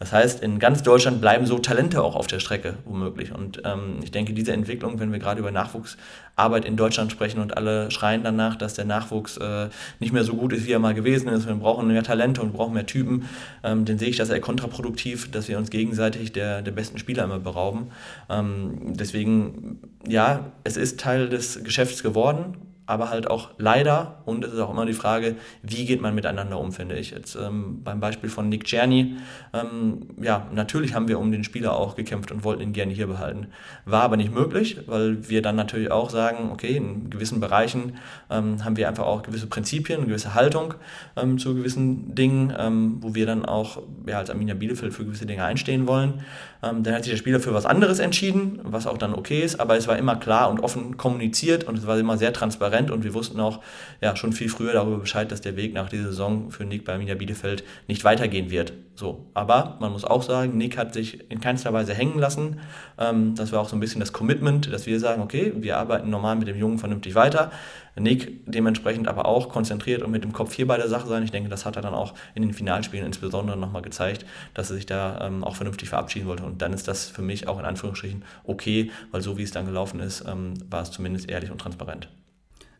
[0.00, 3.34] Das heißt, in ganz Deutschland bleiben so Talente auch auf der Strecke womöglich.
[3.34, 7.58] Und ähm, ich denke, diese Entwicklung, wenn wir gerade über Nachwuchsarbeit in Deutschland sprechen und
[7.58, 10.94] alle schreien danach, dass der Nachwuchs äh, nicht mehr so gut ist, wie er mal
[10.94, 13.28] gewesen ist, wir brauchen mehr Talente und brauchen mehr Typen,
[13.62, 17.24] ähm, dann sehe ich das eher kontraproduktiv, dass wir uns gegenseitig der, der besten Spieler
[17.24, 17.90] immer berauben.
[18.30, 22.56] Ähm, deswegen, ja, es ist Teil des Geschäfts geworden,
[22.90, 26.58] aber halt auch leider, und es ist auch immer die Frage, wie geht man miteinander
[26.58, 27.12] um, finde ich.
[27.12, 29.16] Jetzt ähm, beim Beispiel von Nick Czerny,
[29.52, 33.06] ähm, ja, natürlich haben wir um den Spieler auch gekämpft und wollten ihn gerne hier
[33.06, 33.46] behalten.
[33.84, 37.96] War aber nicht möglich, weil wir dann natürlich auch sagen, okay, in gewissen Bereichen
[38.28, 40.74] ähm, haben wir einfach auch gewisse Prinzipien, eine gewisse Haltung
[41.16, 45.26] ähm, zu gewissen Dingen, ähm, wo wir dann auch ja, als Arminia Bielefeld für gewisse
[45.26, 46.24] Dinge einstehen wollen.
[46.62, 49.60] Ähm, dann hat sich der Spieler für was anderes entschieden, was auch dann okay ist,
[49.60, 53.04] aber es war immer klar und offen kommuniziert und es war immer sehr transparent und
[53.04, 53.60] wir wussten auch
[54.00, 56.92] ja, schon viel früher darüber Bescheid, dass der Weg nach dieser Saison für Nick bei
[56.92, 58.72] Arminia Bielefeld nicht weitergehen wird.
[59.00, 62.60] So, aber man muss auch sagen, Nick hat sich in keinster Weise hängen lassen.
[62.98, 66.10] Ähm, das war auch so ein bisschen das Commitment, dass wir sagen, okay, wir arbeiten
[66.10, 67.50] normal mit dem Jungen vernünftig weiter.
[67.98, 71.22] Nick dementsprechend aber auch konzentriert und mit dem Kopf hier bei der Sache sein.
[71.22, 74.76] Ich denke, das hat er dann auch in den Finalspielen insbesondere nochmal gezeigt, dass er
[74.76, 76.44] sich da ähm, auch vernünftig verabschieden wollte.
[76.44, 79.64] Und dann ist das für mich auch in Anführungsstrichen okay, weil so wie es dann
[79.64, 82.10] gelaufen ist, ähm, war es zumindest ehrlich und transparent.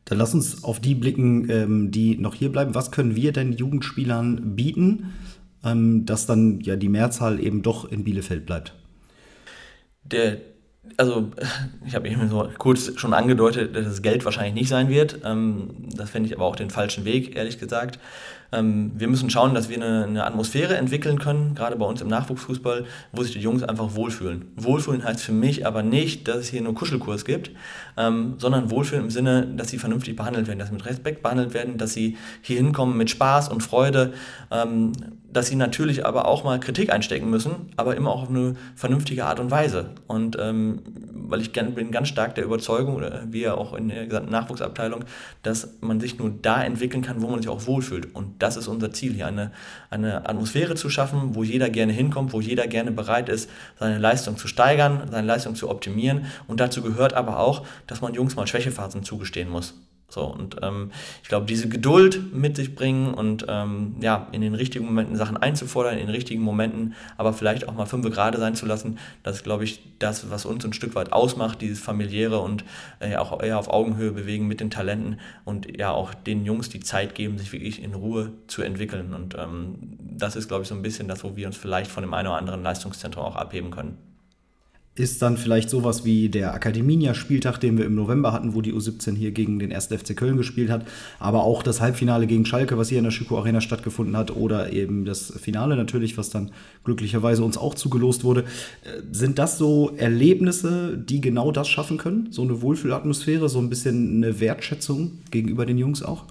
[0.04, 2.74] Dann lass uns auf die blicken, ähm, die noch hier bleiben.
[2.74, 5.14] Was können wir denn Jugendspielern bieten,
[5.64, 8.74] ähm, dass dann ja die Mehrzahl eben doch in Bielefeld bleibt?
[10.04, 10.38] Der,
[10.96, 11.30] also
[11.86, 15.20] ich habe eben so kurz schon angedeutet, dass das Geld wahrscheinlich nicht sein wird.
[15.24, 17.98] Ähm, das fände ich aber auch den falschen Weg, ehrlich gesagt.
[18.52, 22.08] Ähm, wir müssen schauen, dass wir eine, eine, Atmosphäre entwickeln können, gerade bei uns im
[22.08, 24.50] Nachwuchsfußball, wo sich die Jungs einfach wohlfühlen.
[24.56, 27.52] Wohlfühlen heißt für mich aber nicht, dass es hier nur Kuschelkurs gibt,
[28.00, 31.52] ähm, sondern Wohlfühlen im Sinne, dass sie vernünftig behandelt werden, dass sie mit Respekt behandelt
[31.52, 34.14] werden, dass sie hier hinkommen mit Spaß und Freude,
[34.50, 34.92] ähm,
[35.30, 39.26] dass sie natürlich aber auch mal Kritik einstecken müssen, aber immer auch auf eine vernünftige
[39.26, 39.90] Art und Weise.
[40.06, 40.80] Und ähm,
[41.12, 45.04] weil ich bin ganz stark der Überzeugung, oder wir auch in der gesamten Nachwuchsabteilung,
[45.42, 48.14] dass man sich nur da entwickeln kann, wo man sich auch wohlfühlt.
[48.14, 49.52] Und das ist unser Ziel hier, eine,
[49.90, 54.36] eine Atmosphäre zu schaffen, wo jeder gerne hinkommt, wo jeder gerne bereit ist, seine Leistung
[54.36, 56.26] zu steigern, seine Leistung zu optimieren.
[56.46, 59.74] Und dazu gehört aber auch, dass man Jungs mal Schwächephasen zugestehen muss.
[60.10, 60.90] So, und ähm,
[61.22, 65.36] ich glaube, diese Geduld mit sich bringen und ähm, ja, in den richtigen Momenten Sachen
[65.36, 69.36] einzufordern, in den richtigen Momenten, aber vielleicht auch mal fünf gerade sein zu lassen, das
[69.36, 72.64] ist, glaube ich, das, was uns ein Stück weit ausmacht, dieses familiäre und
[72.98, 76.80] äh, auch eher auf Augenhöhe bewegen mit den Talenten und ja auch den Jungs die
[76.80, 79.14] Zeit geben, sich wirklich in Ruhe zu entwickeln.
[79.14, 82.02] Und ähm, das ist, glaube ich, so ein bisschen das, wo wir uns vielleicht von
[82.02, 84.09] dem einen oder anderen Leistungszentrum auch abheben können
[85.00, 89.16] ist dann vielleicht sowas wie der Akademinia-Spieltag, den wir im November hatten, wo die U17
[89.16, 89.86] hier gegen den 1.
[89.86, 90.84] FC Köln gespielt hat,
[91.18, 94.72] aber auch das Halbfinale gegen Schalke, was hier in der Schüko Arena stattgefunden hat, oder
[94.72, 96.50] eben das Finale natürlich, was dann
[96.84, 98.42] glücklicherweise uns auch zugelost wurde.
[98.42, 102.28] Äh, sind das so Erlebnisse, die genau das schaffen können?
[102.30, 106.24] So eine Wohlfühlatmosphäre, so ein bisschen eine Wertschätzung gegenüber den Jungs auch?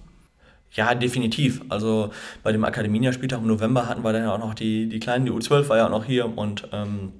[0.73, 1.61] Ja, definitiv.
[1.69, 2.11] Also
[2.43, 5.69] bei dem Akademinia-Spieltag im November hatten wir dann auch noch die, die Kleinen, die U12
[5.69, 7.11] war ja auch noch hier und ähm,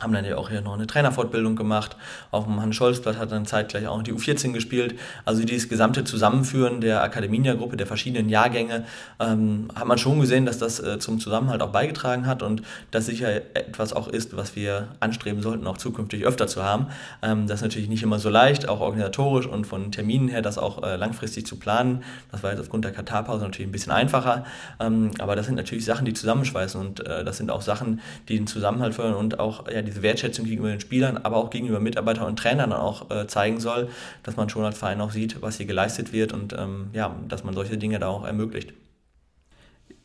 [0.00, 1.96] haben dann ja auch hier noch eine Trainerfortbildung gemacht.
[2.30, 4.94] Auf dem Hans-Scholz-Blatt hat dann zeitgleich auch die U14 gespielt.
[5.24, 8.84] Also dieses gesamte Zusammenführen der Akademinia-Gruppe, der verschiedenen Jahrgänge,
[9.20, 13.06] ähm, hat man schon gesehen, dass das äh, zum Zusammenhalt auch beigetragen hat und das
[13.06, 16.86] sicher etwas auch ist, was wir anstreben sollten, auch zukünftig öfter zu haben.
[17.22, 20.58] Ähm, das ist natürlich nicht immer so leicht, auch organisatorisch und von Terminen her, das
[20.58, 22.04] auch äh, langfristig zu planen.
[22.30, 24.44] Das war jetzt aufgrund der Katarpause natürlich ein bisschen einfacher.
[24.80, 28.36] Ähm, aber das sind natürlich Sachen, die zusammenschweißen und äh, das sind auch Sachen, die
[28.36, 32.26] den Zusammenhalt fördern und auch ja, diese Wertschätzung gegenüber den Spielern, aber auch gegenüber Mitarbeitern
[32.26, 33.88] und Trainern auch äh, zeigen soll,
[34.22, 37.44] dass man schon als Verein auch sieht, was hier geleistet wird und ähm, ja, dass
[37.44, 38.72] man solche Dinge da auch ermöglicht.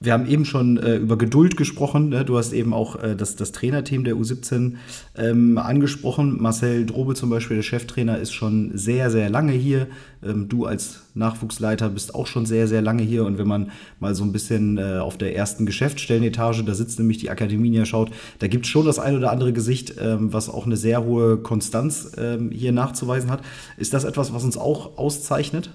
[0.04, 2.10] Wir haben eben schon äh, über Geduld gesprochen.
[2.10, 2.26] Ne?
[2.26, 4.74] Du hast eben auch äh, das, das Trainerteam der U17
[5.16, 6.42] ähm, angesprochen.
[6.42, 9.88] Marcel Drobe zum Beispiel, der Cheftrainer, ist schon sehr, sehr lange hier.
[10.22, 13.24] Ähm, du als Nachwuchsleiter bist auch schon sehr, sehr lange hier.
[13.24, 17.20] Und wenn man mal so ein bisschen äh, auf der ersten Geschäftsstellenetage, da sitzt nämlich
[17.20, 20.66] die Akademie, schaut, da gibt es schon das ein oder andere Gesicht, ähm, was auch
[20.66, 23.42] eine sehr hohe Konstanz ähm, hier nachzuweisen hat.
[23.78, 25.70] Ist das etwas, was uns auch auszeichnet?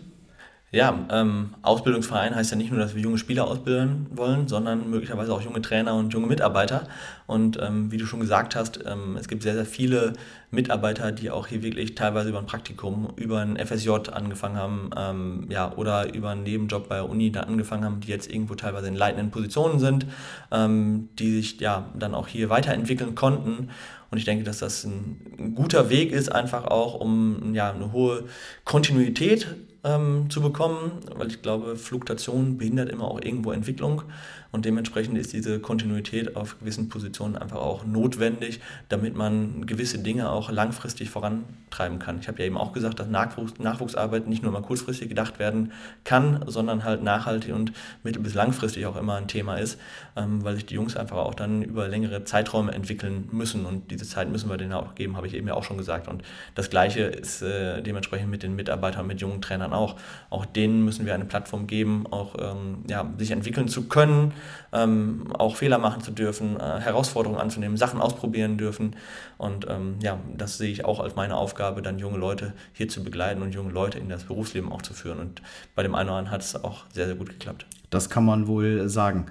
[0.71, 5.33] Ja, ähm, Ausbildungsverein heißt ja nicht nur, dass wir junge Spieler ausbilden wollen, sondern möglicherweise
[5.33, 6.87] auch junge Trainer und junge Mitarbeiter.
[7.27, 10.13] Und ähm, wie du schon gesagt hast, ähm, es gibt sehr, sehr viele
[10.51, 15.47] Mitarbeiter, die auch hier wirklich teilweise über ein Praktikum, über ein FSJ angefangen haben, ähm,
[15.49, 18.89] ja, oder über einen Nebenjob bei der Uni da angefangen haben, die jetzt irgendwo teilweise
[18.89, 20.05] in leitenden Positionen sind,
[20.53, 23.71] ähm, die sich ja dann auch hier weiterentwickeln konnten.
[24.11, 28.25] Und ich denke, dass das ein guter Weg ist, einfach auch um ja, eine hohe
[28.67, 29.47] Kontinuität
[29.85, 34.03] ähm, zu bekommen, weil ich glaube, Fluktuation behindert immer auch irgendwo Entwicklung
[34.51, 40.31] und dementsprechend ist diese Kontinuität auf gewissen Positionen einfach auch notwendig, damit man gewisse Dinge
[40.31, 42.19] auch langfristig vorantreiben kann.
[42.21, 45.73] Ich habe ja eben auch gesagt, dass Nachwuchs, Nachwuchsarbeit nicht nur mal kurzfristig gedacht werden
[46.05, 49.79] kann, sondern halt nachhaltig und mittel- bis langfristig auch immer ein Thema ist,
[50.17, 54.07] ähm, weil sich die Jungs einfach auch dann über längere Zeiträume entwickeln müssen und diese
[54.07, 56.09] Zeit müssen wir denen auch geben, habe ich eben ja auch schon gesagt.
[56.09, 56.23] Und
[56.55, 59.97] das Gleiche ist äh, dementsprechend mit den Mitarbeitern, mit jungen Trainern auch.
[60.31, 64.33] Auch denen müssen wir eine Plattform geben, auch ähm, ja, sich entwickeln zu können,
[64.73, 68.97] ähm, auch Fehler machen zu dürfen, äh, Herausforderungen anzunehmen, Sachen ausprobieren dürfen.
[69.37, 73.03] Und ähm, ja, das sehe ich auch als meine Aufgabe, dann junge Leute hier zu
[73.03, 75.19] begleiten und junge Leute in das Berufsleben auch zu führen.
[75.19, 75.43] Und
[75.75, 77.67] bei dem einen oder anderen hat es auch sehr, sehr gut geklappt.
[77.91, 79.27] Das kann man wohl sagen.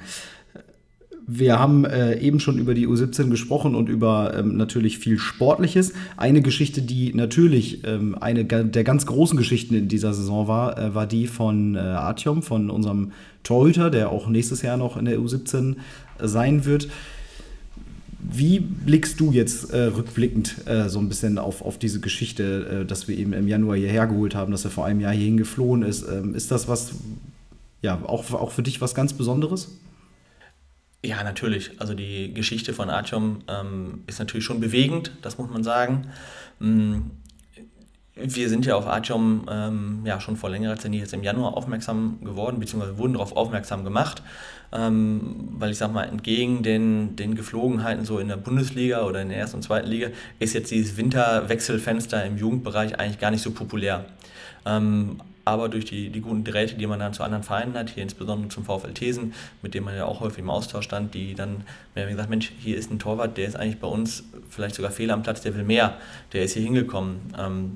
[1.29, 5.91] Wir haben äh, eben schon über die U17 gesprochen und über ähm, natürlich viel Sportliches.
[6.15, 10.95] Eine Geschichte, die natürlich ähm, eine der ganz großen Geschichten in dieser Saison war, äh,
[10.95, 13.11] war die von äh, Artyom, von unserem
[13.43, 15.75] Torhüter, der auch nächstes Jahr noch in der U17
[16.19, 16.87] äh, sein wird.
[18.19, 23.09] Wie blickst du jetzt äh, rückblickend äh, so ein bisschen auf, auf diese Geschichte, dass
[23.09, 26.05] wir eben im Januar hierher geholt haben, dass er vor einem Jahr hierhin geflohen ist?
[26.09, 26.93] Ähm, ist das was,
[27.81, 29.71] ja, auch, auch für dich was ganz Besonderes?
[31.03, 31.79] Ja, natürlich.
[31.79, 36.07] Also die Geschichte von Artyom ähm, ist natürlich schon bewegend, das muss man sagen.
[36.59, 37.01] Mm,
[38.15, 42.17] wir sind ja auf Artyom ähm, ja, schon vor längerer Zeit jetzt im Januar aufmerksam
[42.23, 44.23] geworden, beziehungsweise wurden darauf aufmerksam gemacht,
[44.71, 49.29] ähm, weil ich sag mal, entgegen den, den Geflogenheiten so in der Bundesliga oder in
[49.29, 53.51] der ersten und zweiten Liga ist jetzt dieses Winterwechselfenster im Jugendbereich eigentlich gar nicht so
[53.51, 54.05] populär.
[54.65, 58.03] Ähm, aber durch die, die guten Drähte, die man dann zu anderen Vereinen hat, hier
[58.03, 61.63] insbesondere zum VfL Thesen, mit dem man ja auch häufig im Austausch stand, die dann
[61.95, 64.91] mir haben gesagt, Mensch, hier ist ein Torwart, der ist eigentlich bei uns vielleicht sogar
[64.91, 65.97] Fehler am Platz, der will mehr,
[66.33, 67.33] der ist hier hingekommen.
[67.37, 67.71] Ähm,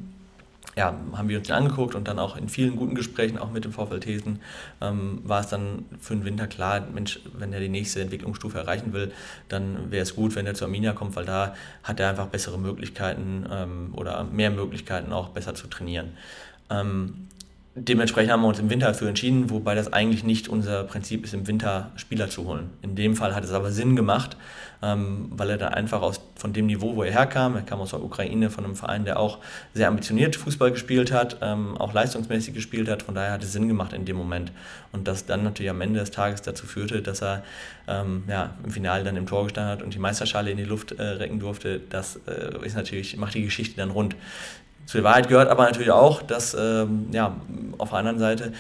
[0.78, 3.66] ja, haben wir uns den angeguckt und dann auch in vielen guten Gesprächen, auch mit
[3.66, 4.40] dem VfL Thesen,
[4.80, 8.94] ähm, war es dann für den Winter klar, Mensch, wenn er die nächste Entwicklungsstufe erreichen
[8.94, 9.12] will,
[9.50, 12.58] dann wäre es gut, wenn er zu Arminia kommt, weil da hat er einfach bessere
[12.58, 16.12] Möglichkeiten ähm, oder mehr Möglichkeiten auch besser zu trainieren.
[16.70, 17.28] Ähm,
[17.74, 21.34] Dementsprechend haben wir uns im Winter dafür entschieden, wobei das eigentlich nicht unser Prinzip ist,
[21.34, 22.70] im Winter Spieler zu holen.
[22.82, 24.36] In dem Fall hat es aber Sinn gemacht,
[24.82, 27.92] ähm, weil er da einfach aus, von dem Niveau, wo er herkam, er kam aus
[27.92, 29.40] der Ukraine, von einem Verein, der auch
[29.74, 33.70] sehr ambitioniert Fußball gespielt hat, ähm, auch leistungsmäßig gespielt hat, von daher hat es Sinn
[33.70, 34.52] gemacht in dem Moment.
[34.92, 37.42] Und das dann natürlich am Ende des Tages dazu führte, dass er
[37.88, 40.92] ähm, ja, im Finale dann im Tor gestanden hat und die Meisterschale in die Luft
[40.92, 44.18] äh, recken durfte, das äh, ist natürlich, macht die Geschichte dann rund.
[44.86, 47.36] Zur Wahrheit gehört aber natürlich auch, dass ähm, ja,
[47.78, 48.52] auf der anderen Seite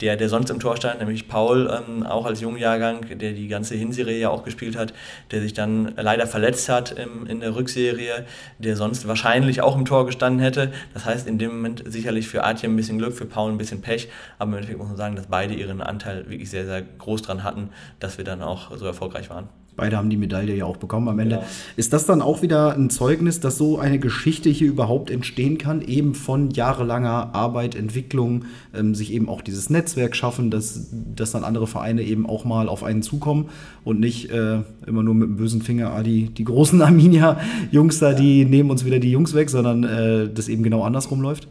[0.00, 3.74] der, der sonst im Tor stand, nämlich Paul, ähm, auch als Jungjahrgang, der die ganze
[3.74, 4.92] Hinserie ja auch gespielt hat,
[5.30, 8.26] der sich dann leider verletzt hat im, in der Rückserie,
[8.58, 10.72] der sonst wahrscheinlich auch im Tor gestanden hätte.
[10.92, 13.80] Das heißt, in dem Moment sicherlich für Artje ein bisschen Glück, für Paul ein bisschen
[13.80, 17.22] Pech, aber im Endeffekt muss man sagen, dass beide ihren Anteil wirklich sehr, sehr groß
[17.22, 19.48] dran hatten, dass wir dann auch so erfolgreich waren.
[19.76, 21.36] Beide haben die Medaille ja auch bekommen am Ende.
[21.36, 21.42] Ja.
[21.76, 25.82] Ist das dann auch wieder ein Zeugnis, dass so eine Geschichte hier überhaupt entstehen kann,
[25.82, 31.42] eben von jahrelanger Arbeit, Entwicklung, ähm, sich eben auch dieses Netzwerk schaffen, dass, dass dann
[31.42, 33.48] andere Vereine eben auch mal auf einen zukommen
[33.82, 38.10] und nicht äh, immer nur mit dem bösen Finger, ah, die, die großen Arminia-Jungs da,
[38.10, 38.16] ja.
[38.16, 41.48] die nehmen uns wieder die Jungs weg, sondern äh, das eben genau andersrum läuft?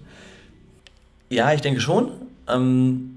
[1.30, 2.08] Ja, ich denke schon.
[2.48, 3.14] Ähm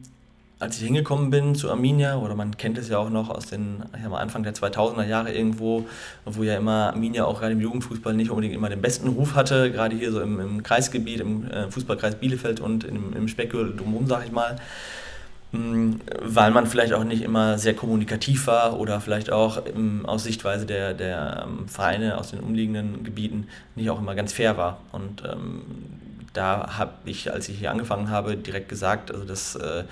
[0.59, 3.83] als ich hingekommen bin zu Arminia, oder man kennt es ja auch noch aus den
[4.09, 5.87] mal, Anfang der 2000er Jahre irgendwo,
[6.25, 9.71] wo ja immer Arminia auch gerade im Jugendfußball nicht unbedingt immer den besten Ruf hatte,
[9.71, 14.07] gerade hier so im, im Kreisgebiet, im äh, Fußballkreis Bielefeld und im, im Speckgürtel drumherum,
[14.07, 14.57] sag ich mal,
[15.53, 20.25] hm, weil man vielleicht auch nicht immer sehr kommunikativ war oder vielleicht auch im, aus
[20.25, 24.81] Sichtweise der, der ähm, Vereine aus den umliegenden Gebieten nicht auch immer ganz fair war.
[24.93, 25.63] Und ähm,
[26.37, 29.85] da habe ich, als ich hier angefangen habe, direkt gesagt, also das äh,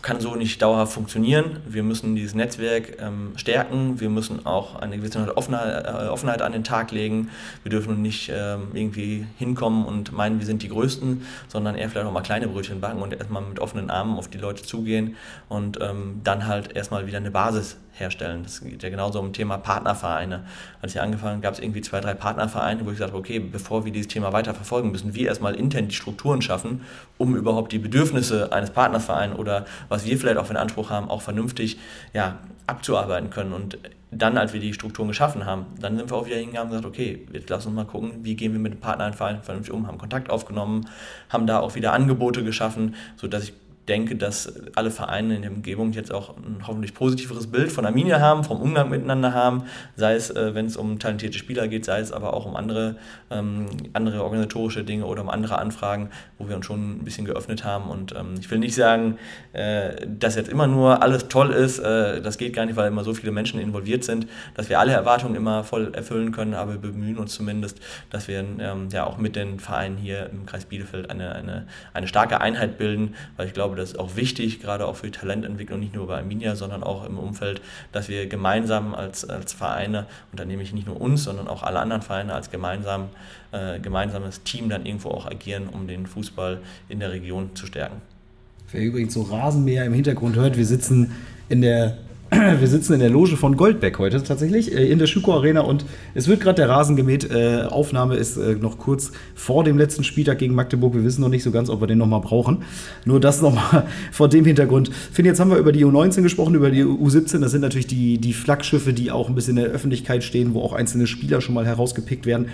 [0.00, 1.58] kann so nicht dauerhaft funktionieren.
[1.66, 4.00] Wir müssen dieses Netzwerk ähm, stärken.
[4.00, 7.30] Wir müssen auch eine gewisse Offenheit, äh, Offenheit, an den Tag legen.
[7.62, 12.06] Wir dürfen nicht ähm, irgendwie hinkommen und meinen, wir sind die Größten, sondern eher vielleicht
[12.06, 15.16] auch mal kleine Brötchen backen und erstmal mit offenen Armen auf die Leute zugehen
[15.48, 18.42] und ähm, dann halt erstmal wieder eine Basis herstellen.
[18.42, 20.44] Das geht ja genauso um Thema Partnervereine.
[20.80, 23.84] Als ich angefangen gab es irgendwie zwei, drei Partnervereine, wo ich gesagt habe, okay, bevor
[23.84, 26.82] wir dieses Thema weiter verfolgen, müssen wir erstmal intern die Strukturen schaffen,
[27.18, 31.08] um überhaupt die Bedürfnisse eines Partnervereins oder was wir vielleicht auch für einen Anspruch haben,
[31.08, 31.78] auch vernünftig
[32.12, 33.52] ja, abzuarbeiten können.
[33.52, 33.78] Und
[34.10, 36.86] dann, als wir die Strukturen geschaffen haben, dann sind wir auch wieder hingegangen und gesagt,
[36.86, 39.96] okay, jetzt lass uns mal gucken, wie gehen wir mit dem Partnerverein vernünftig um, haben
[39.96, 40.86] Kontakt aufgenommen,
[41.30, 43.54] haben da auch wieder Angebote geschaffen, sodass ich
[43.88, 48.20] denke, dass alle Vereine in der Umgebung jetzt auch ein hoffentlich positiveres Bild von Arminia
[48.20, 49.64] haben, vom Umgang miteinander haben,
[49.96, 52.96] sei es, äh, wenn es um talentierte Spieler geht, sei es aber auch um andere,
[53.30, 57.64] ähm, andere organisatorische Dinge oder um andere Anfragen, wo wir uns schon ein bisschen geöffnet
[57.64, 57.90] haben.
[57.90, 59.18] Und ähm, ich will nicht sagen,
[59.52, 63.02] äh, dass jetzt immer nur alles toll ist, äh, das geht gar nicht, weil immer
[63.02, 66.80] so viele Menschen involviert sind, dass wir alle Erwartungen immer voll erfüllen können, aber wir
[66.92, 71.10] bemühen uns zumindest, dass wir ähm, ja auch mit den Vereinen hier im Kreis Bielefeld
[71.10, 74.86] eine, eine, eine starke Einheit bilden, weil ich glaube, glaube, das ist auch wichtig, gerade
[74.86, 77.60] auch für die Talententwicklung, nicht nur bei Arminia, sondern auch im Umfeld,
[77.92, 81.62] dass wir gemeinsam als, als Vereine, und da nehme ich nicht nur uns, sondern auch
[81.62, 83.08] alle anderen Vereine als gemeinsam,
[83.52, 88.00] äh, gemeinsames Team dann irgendwo auch agieren, um den Fußball in der Region zu stärken.
[88.70, 91.12] Wer übrigens so Rasenmäher im Hintergrund hört, wir sitzen
[91.48, 91.98] in der
[92.60, 95.84] wir sitzen in der Loge von Goldbeck heute tatsächlich, äh, in der Schüko Arena und
[96.14, 97.30] es wird gerade der Rasen gemäht.
[97.30, 100.94] Äh, Aufnahme ist äh, noch kurz vor dem letzten Spieltag gegen Magdeburg.
[100.94, 102.62] Wir wissen noch nicht so ganz, ob wir den nochmal brauchen.
[103.04, 104.90] Nur das nochmal vor dem Hintergrund.
[105.12, 107.40] Finde, jetzt haben wir über die U19 gesprochen, über die U17.
[107.40, 110.62] Das sind natürlich die, die Flaggschiffe, die auch ein bisschen in der Öffentlichkeit stehen, wo
[110.62, 112.46] auch einzelne Spieler schon mal herausgepickt werden.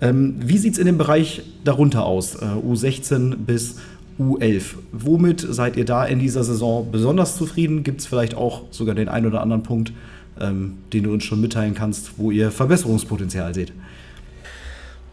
[0.00, 2.38] Ähm, wie sieht es in dem Bereich darunter aus?
[2.40, 3.76] U16 bis
[4.18, 4.76] U11.
[4.92, 7.82] Womit seid ihr da in dieser Saison besonders zufrieden?
[7.82, 9.92] Gibt es vielleicht auch sogar den einen oder anderen Punkt,
[10.40, 13.72] ähm, den du uns schon mitteilen kannst, wo ihr Verbesserungspotenzial seht?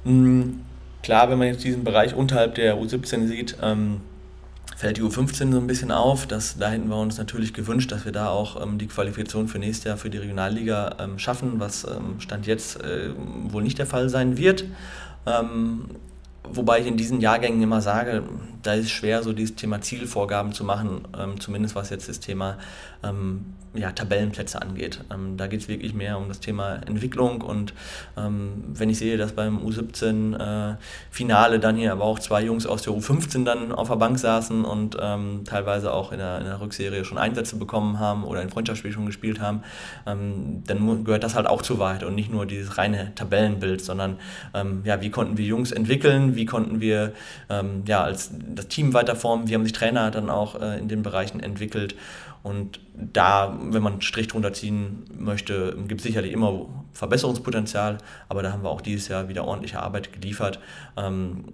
[0.03, 0.61] Mhm.
[1.03, 4.01] Klar, wenn man jetzt diesen Bereich unterhalb der U17 sieht, ähm,
[4.77, 6.27] fällt die U15 so ein bisschen auf.
[6.27, 9.57] Das, da hätten wir uns natürlich gewünscht, dass wir da auch ähm, die Qualifikation für
[9.57, 13.09] nächstes Jahr für die Regionalliga ähm, schaffen, was ähm, Stand jetzt äh,
[13.49, 14.65] wohl nicht der Fall sein wird.
[15.25, 15.85] Ähm,
[16.43, 18.23] Wobei ich in diesen Jahrgängen immer sage,
[18.63, 22.57] da ist schwer, so dieses Thema Zielvorgaben zu machen, ähm, zumindest was jetzt das Thema
[23.03, 24.99] ähm, ja, Tabellenplätze angeht.
[25.13, 27.73] Ähm, da geht es wirklich mehr um das Thema Entwicklung und
[28.17, 32.81] ähm, wenn ich sehe, dass beim U17-Finale äh, dann hier aber auch zwei Jungs aus
[32.81, 36.59] der U15 dann auf der Bank saßen und ähm, teilweise auch in der, in der,
[36.61, 39.63] Rückserie schon Einsätze bekommen haben oder ein Freundschaftsspiel schon gespielt haben,
[40.05, 44.17] ähm, dann gehört das halt auch zur Wahrheit und nicht nur dieses reine Tabellenbild, sondern
[44.53, 47.13] ähm, ja, wie konnten wir Jungs entwickeln, wie konnten wir
[47.49, 51.03] ähm, ja, als das Team weiterformen, wie haben sich Trainer dann auch äh, in den
[51.03, 51.95] Bereichen entwickelt
[52.43, 58.43] und da, wenn man einen Strich drunter ziehen möchte, gibt es sicherlich immer Verbesserungspotenzial, aber
[58.43, 60.59] da haben wir auch dieses Jahr wieder ordentliche Arbeit geliefert.
[60.97, 61.45] Ähm,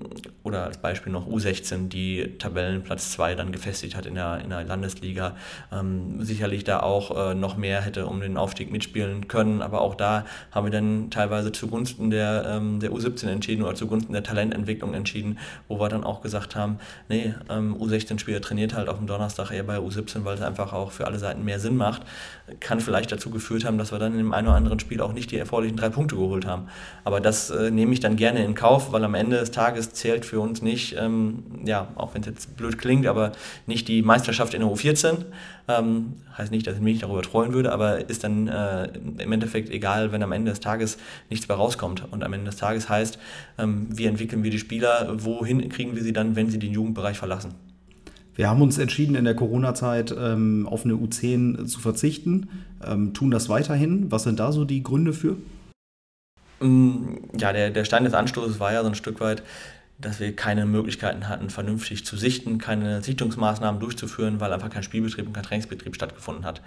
[0.44, 4.64] oder als Beispiel noch U16, die Tabellenplatz 2 dann gefestigt hat in der, in der
[4.64, 5.36] Landesliga.
[5.72, 9.96] Ähm, sicherlich da auch äh, noch mehr hätte um den Aufstieg mitspielen können, aber auch
[9.96, 14.94] da haben wir dann teilweise zugunsten der, ähm, der U17 entschieden oder zugunsten der Talententwicklung
[14.94, 19.64] entschieden, wo wir dann auch gesagt haben, nee, U16-Spieler trainiert halt auf dem Donnerstag eher
[19.64, 22.04] bei U17, weil es einfach auch für alle Seiten mehr Sinn macht,
[22.60, 25.12] kann vielleicht dazu geführt haben, dass wir dann in dem einen oder anderen Spiel auch
[25.12, 26.68] nicht die erforderlichen drei Punkte geholt haben.
[27.04, 30.26] Aber das äh, nehme ich dann gerne in Kauf, weil am Ende des Tages zählt
[30.26, 33.34] für uns nicht, ähm, ja, auch wenn es jetzt blöd klingt, aber
[33.66, 35.26] nicht die Meisterschaft in der U14.
[35.68, 39.70] Ähm, heißt nicht, dass ich mich darüber freuen würde, aber ist dann äh, im Endeffekt
[39.70, 40.98] egal, wenn am Ende des Tages
[41.30, 42.06] nichts mehr rauskommt.
[42.12, 43.20] Und am Ende des Tages heißt,
[43.58, 47.18] ähm, wie entwickeln wir die Spieler, wohin kriegen wir sie dann, wenn sie den Jugendbereich
[47.18, 47.67] verlassen.
[48.38, 52.50] Wir haben uns entschieden, in der Corona-Zeit ähm, auf eine U10 zu verzichten,
[52.86, 54.12] ähm, tun das weiterhin.
[54.12, 55.38] Was sind da so die Gründe für?
[56.60, 59.42] Mm, ja, der, der Stein des Anstoßes war ja so ein Stück weit,
[60.00, 65.26] dass wir keine Möglichkeiten hatten, vernünftig zu sichten, keine Sichtungsmaßnahmen durchzuführen, weil einfach kein Spielbetrieb
[65.26, 66.62] und kein Trainingsbetrieb stattgefunden hat.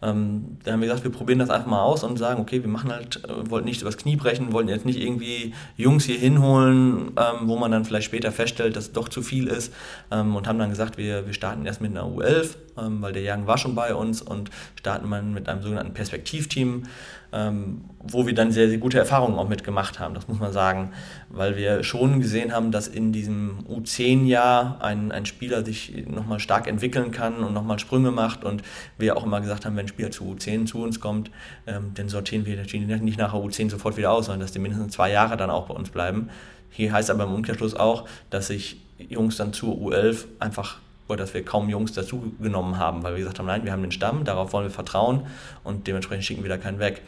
[0.00, 2.70] Ähm, da haben wir gesagt, wir probieren das einfach mal aus und sagen, okay, wir
[2.70, 7.12] machen halt, äh, wollten nicht übers Knie brechen, wollten jetzt nicht irgendwie Jungs hier hinholen,
[7.18, 9.74] ähm, wo man dann vielleicht später feststellt, dass es doch zu viel ist
[10.10, 13.22] ähm, und haben dann gesagt, wir, wir starten erst mit einer U11, ähm, weil der
[13.22, 16.84] Jagen war schon bei uns und starten man mit einem sogenannten Perspektivteam,
[17.32, 20.90] ähm, wo wir dann sehr, sehr gute Erfahrungen auch mitgemacht haben, das muss man sagen,
[21.28, 26.66] weil wir schon gesehen haben, dass in diesem U10-Jahr ein, ein Spieler sich nochmal stark
[26.66, 28.62] entwickeln kann und nochmal Sprünge macht und
[28.98, 31.30] wir auch immer gesagt haben, wenn ein Spieler zu U10 zu uns kommt,
[31.66, 34.94] ähm, dann sortieren wir nicht nach der U10 sofort wieder aus, sondern dass die mindestens
[34.94, 36.30] zwei Jahre dann auch bei uns bleiben.
[36.70, 40.78] Hier heißt aber im Umkehrschluss auch, dass sich Jungs dann zur U11 einfach
[41.10, 43.82] oder dass wir kaum Jungs dazu genommen haben, weil wir gesagt haben, nein, wir haben
[43.82, 45.26] den Stamm, darauf wollen wir vertrauen
[45.64, 47.02] und dementsprechend schicken wir da keinen weg.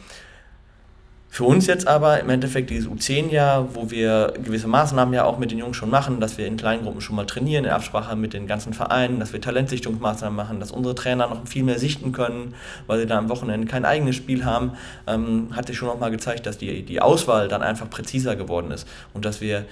[1.33, 5.51] Für uns jetzt aber im Endeffekt dieses U10-Jahr, wo wir gewisse Maßnahmen ja auch mit
[5.51, 8.35] den Jungs schon machen, dass wir in kleinen Gruppen schon mal trainieren, in Absprache mit
[8.35, 12.55] den ganzen Vereinen, dass wir Talentsichtungsmaßnahmen machen, dass unsere Trainer noch viel mehr sichten können,
[12.87, 14.73] weil sie da am Wochenende kein eigenes Spiel haben,
[15.07, 18.71] ähm, hat sich schon noch mal gezeigt, dass die, die Auswahl dann einfach präziser geworden
[18.71, 19.65] ist und dass wir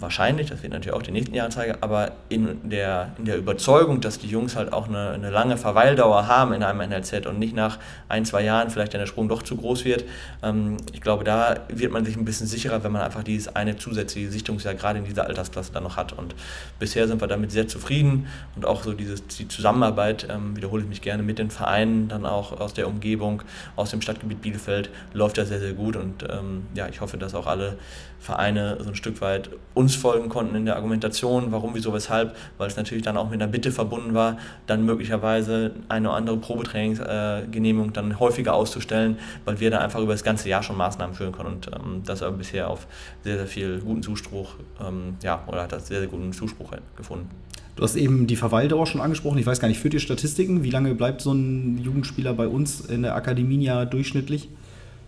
[0.00, 4.00] wahrscheinlich, das wird natürlich auch die nächsten Jahre zeigen, aber in der, in der Überzeugung,
[4.00, 7.54] dass die Jungs halt auch eine, eine lange Verweildauer haben in einem NLZ und nicht
[7.54, 10.04] nach ein, zwei Jahren vielleicht der Sprung doch zu groß wird,
[10.42, 13.76] ähm, ich glaube, da wird man sich ein bisschen sicherer, wenn man einfach dieses eine
[13.76, 16.12] zusätzliche Sichtungsjahr gerade in dieser Altersklasse dann noch hat.
[16.12, 16.34] Und
[16.78, 20.88] bisher sind wir damit sehr zufrieden und auch so dieses, die Zusammenarbeit, ähm, wiederhole ich
[20.88, 23.42] mich gerne, mit den Vereinen, dann auch aus der Umgebung,
[23.76, 27.34] aus dem Stadtgebiet Bielefeld, läuft ja sehr, sehr gut und ähm, ja, ich hoffe, dass
[27.34, 27.76] auch alle
[28.20, 32.68] Vereine so ein Stück weit uns folgen konnten in der Argumentation, warum, wieso, weshalb, weil
[32.68, 37.94] es natürlich dann auch mit einer Bitte verbunden war, dann möglicherweise eine oder andere Probetrainingsgenehmigung
[37.94, 41.54] dann häufiger auszustellen, weil wir da einfach über das ganze Jahr schon Maßnahmen führen können
[41.54, 42.86] und ähm, das haben bisher auf
[43.24, 44.54] sehr, sehr viel guten Zuspruch,
[44.86, 47.28] ähm, ja, oder hat das sehr, sehr guten Zuspruch gefunden.
[47.76, 49.38] Du hast eben die Verweildauer schon angesprochen.
[49.38, 50.62] Ich weiß gar nicht, führt ihr Statistiken?
[50.62, 54.50] Wie lange bleibt so ein Jugendspieler bei uns in der Akademie ja durchschnittlich?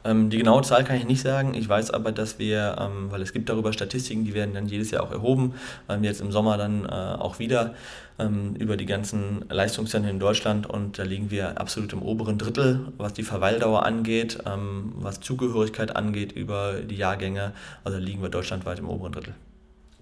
[0.04, 1.54] Ähm, die genaue Zahl kann ich nicht sagen.
[1.54, 4.90] Ich weiß aber, dass wir, ähm, weil es gibt darüber Statistiken, die werden dann jedes
[4.90, 5.54] Jahr auch erhoben,
[5.88, 7.74] ähm, jetzt im Sommer dann äh, auch wieder
[8.18, 12.92] ähm, über die ganzen Leistungszentren in Deutschland und da liegen wir absolut im oberen Drittel,
[12.98, 17.52] was die Verweildauer angeht, ähm, was Zugehörigkeit angeht über die Jahrgänge.
[17.84, 19.34] Also liegen wir deutschlandweit im oberen Drittel.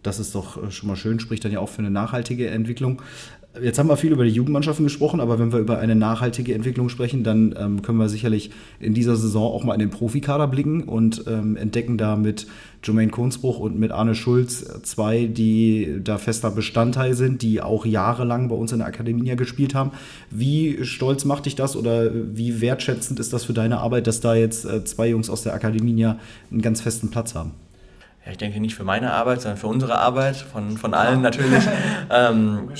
[0.02, 3.02] Das ist doch äh, schon mal schön, spricht dann ja auch für eine nachhaltige Entwicklung.
[3.60, 6.88] Jetzt haben wir viel über die Jugendmannschaften gesprochen, aber wenn wir über eine nachhaltige Entwicklung
[6.88, 10.84] sprechen, dann ähm, können wir sicherlich in dieser Saison auch mal in den Profikader blicken
[10.84, 12.46] und ähm, entdecken da mit
[12.84, 18.48] Jermaine Kohnsbruch und mit Arne Schulz zwei, die da fester Bestandteil sind, die auch jahrelang
[18.48, 19.90] bei uns in der Akademie gespielt haben.
[20.30, 24.36] Wie stolz macht dich das oder wie wertschätzend ist das für deine Arbeit, dass da
[24.36, 27.50] jetzt äh, zwei Jungs aus der Akademie einen ganz festen Platz haben?
[28.24, 31.64] Ja, ich denke nicht für meine Arbeit, sondern für unsere Arbeit, von, von allen natürlich.
[32.10, 32.70] ähm,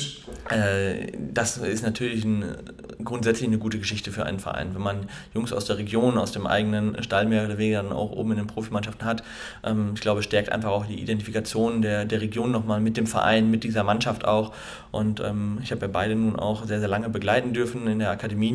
[0.50, 2.44] äh, das ist natürlich ein,
[3.04, 4.74] grundsätzlich eine gute Geschichte für einen Verein.
[4.74, 8.10] Wenn man Jungs aus der Region, aus dem eigenen Stall mehr oder weniger dann auch
[8.10, 9.22] oben in den Profimannschaften hat,
[9.64, 13.50] ähm, ich glaube, stärkt einfach auch die Identifikation der, der Region nochmal mit dem Verein,
[13.50, 14.52] mit dieser Mannschaft auch.
[14.90, 18.10] Und ähm, ich habe ja beide nun auch sehr, sehr lange begleiten dürfen in der
[18.10, 18.50] Akademie.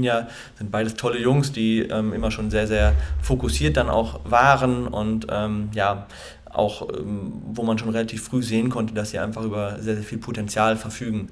[0.55, 5.27] Sind beides tolle Jungs, die ähm, immer schon sehr, sehr fokussiert dann auch waren und
[5.31, 6.07] ähm, ja,
[6.55, 10.03] auch ähm, wo man schon relativ früh sehen konnte, dass sie einfach über sehr, sehr
[10.03, 11.29] viel Potenzial verfügen.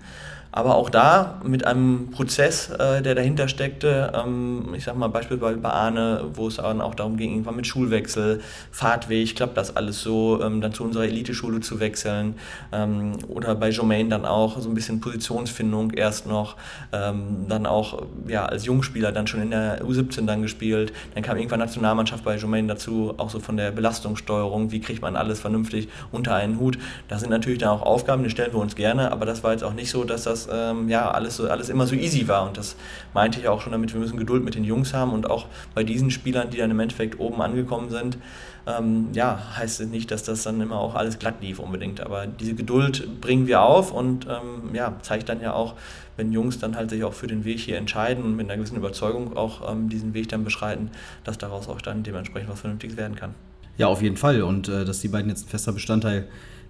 [0.55, 5.57] Aber auch da mit einem Prozess, äh, der dahinter steckte, ähm, ich sag mal beispielsweise
[5.57, 8.39] bei Arne, wo es dann auch darum ging, irgendwann mit Schulwechsel,
[8.69, 12.35] Fahrtweg, klappt das alles so, ähm, dann zu unserer Eliteschule zu wechseln.
[12.71, 16.55] Ähm, oder bei Jomain dann auch so ein bisschen Positionsfindung erst noch,
[16.91, 20.93] ähm, dann auch ja, als Jungspieler dann schon in der U17 dann gespielt.
[21.15, 25.15] Dann kam irgendwann Nationalmannschaft bei Jomain dazu, auch so von der Belastungssteuerung, wie kriegt man
[25.15, 26.77] alles vernünftig unter einen Hut.
[27.07, 29.63] Das sind natürlich dann auch Aufgaben, die stellen wir uns gerne, aber das war jetzt
[29.63, 32.47] auch nicht so, dass das ähm, ja, alles, so, alles immer so easy war.
[32.47, 32.75] Und das
[33.13, 35.83] meinte ich auch schon damit, wir müssen Geduld mit den Jungs haben und auch bei
[35.83, 38.17] diesen Spielern, die dann im Endeffekt oben angekommen sind,
[38.65, 42.01] ähm, ja, heißt es nicht, dass das dann immer auch alles glatt lief unbedingt.
[42.01, 45.75] Aber diese Geduld bringen wir auf und ähm, ja, zeigt dann ja auch,
[46.15, 48.77] wenn Jungs dann halt sich auch für den Weg hier entscheiden und mit einer gewissen
[48.77, 50.91] Überzeugung auch ähm, diesen Weg dann beschreiten,
[51.23, 53.33] dass daraus auch dann dementsprechend was Vernünftiges werden kann.
[53.77, 54.43] Ja, auf jeden Fall.
[54.43, 56.27] Und äh, dass die beiden jetzt ein fester Bestandteil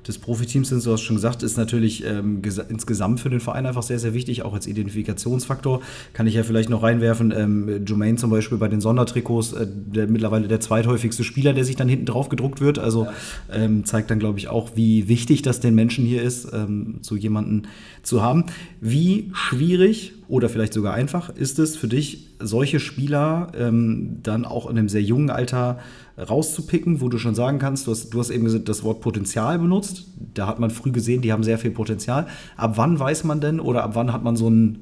[0.07, 3.65] des Profiteams sind, so hast du schon gesagt, ist natürlich ähm, insgesamt für den Verein
[3.65, 5.81] einfach sehr, sehr wichtig, auch als Identifikationsfaktor.
[6.13, 10.07] Kann ich ja vielleicht noch reinwerfen, ähm, Jermaine zum Beispiel bei den Sondertrikots, äh, der,
[10.07, 12.79] mittlerweile der zweithäufigste Spieler, der sich dann hinten drauf gedruckt wird.
[12.79, 13.07] Also
[13.51, 17.15] ähm, zeigt dann, glaube ich, auch, wie wichtig das den Menschen hier ist, ähm, so
[17.15, 17.63] jemanden
[18.01, 18.45] zu haben.
[18.81, 24.69] Wie schwierig oder vielleicht sogar einfach ist es für dich, solche Spieler ähm, dann auch
[24.69, 25.79] in einem sehr jungen Alter
[26.17, 30.05] rauszupicken, wo du schon sagen kannst, du hast, du hast eben das Wort Potenzial benutzt.
[30.33, 32.27] Da hat man früh gesehen, die haben sehr viel Potenzial.
[32.55, 34.79] Ab wann weiß man denn oder ab wann hat man so ein,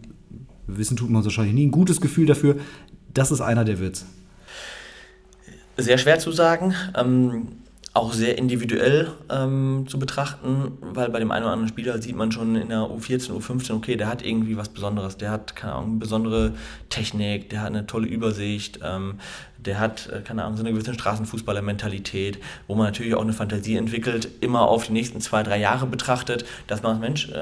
[0.67, 2.57] Wissen tut man wahrscheinlich nie, ein gutes Gefühl dafür,
[3.13, 4.05] das ist einer der Witz?
[5.77, 6.73] Sehr schwer zu sagen.
[6.95, 7.60] Ähm
[7.93, 12.31] auch sehr individuell ähm, zu betrachten, weil bei dem einen oder anderen Spieler sieht man
[12.31, 15.99] schon in der U14, U15, okay, der hat irgendwie was Besonderes, der hat keine Ahnung,
[15.99, 16.53] besondere
[16.87, 19.15] Technik, der hat eine tolle Übersicht, ähm,
[19.65, 23.75] der hat, äh, keine Ahnung, so eine gewisse Straßenfußballer-Mentalität, wo man natürlich auch eine Fantasie
[23.75, 27.33] entwickelt, immer auf die nächsten zwei, drei Jahre betrachtet, dass man, Mensch, äh,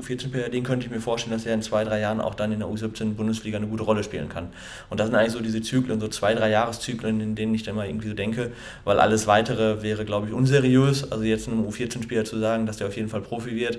[0.00, 2.58] U14-Spieler, den könnte ich mir vorstellen, dass er in zwei, drei Jahren auch dann in
[2.60, 4.48] der U17-Bundesliga eine gute Rolle spielen kann.
[4.90, 7.76] Und das sind eigentlich so diese Zyklen, so zwei, drei Jahreszyklen, in denen ich dann
[7.76, 8.52] mal irgendwie so denke,
[8.84, 11.10] weil alles Weitere wäre, glaube ich, unseriös.
[11.10, 13.78] Also jetzt einem U14-Spieler zu sagen, dass der auf jeden Fall Profi wird,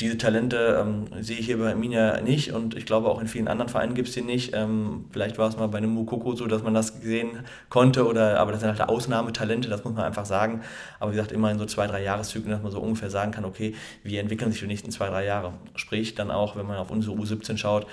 [0.00, 3.48] diese Talente ähm, sehe ich hier bei Arminia nicht und ich glaube auch in vielen
[3.48, 4.52] anderen Vereinen gibt es die nicht.
[4.54, 8.38] Ähm, vielleicht war es mal bei einem Mukoko so, dass man das gesehen konnte, oder,
[8.38, 10.62] aber das sind halt Ausnahmetalente, das muss man einfach sagen.
[11.00, 13.44] Aber wie gesagt, immer in so zwei, drei Jahreszyklen, dass man so ungefähr sagen kann,
[13.44, 15.52] okay, wie entwickeln sich die nächsten zwei, drei Jahre.
[15.74, 17.86] Sprich, dann auch, wenn man auf unsere U17 schaut,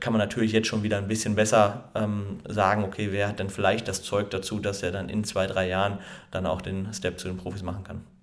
[0.00, 3.50] kann man natürlich jetzt schon wieder ein bisschen besser ähm, sagen, okay, wer hat denn
[3.50, 5.98] vielleicht das Zeug dazu, dass er dann in zwei, drei Jahren
[6.30, 8.17] dann auch den Step zu den Profis machen kann.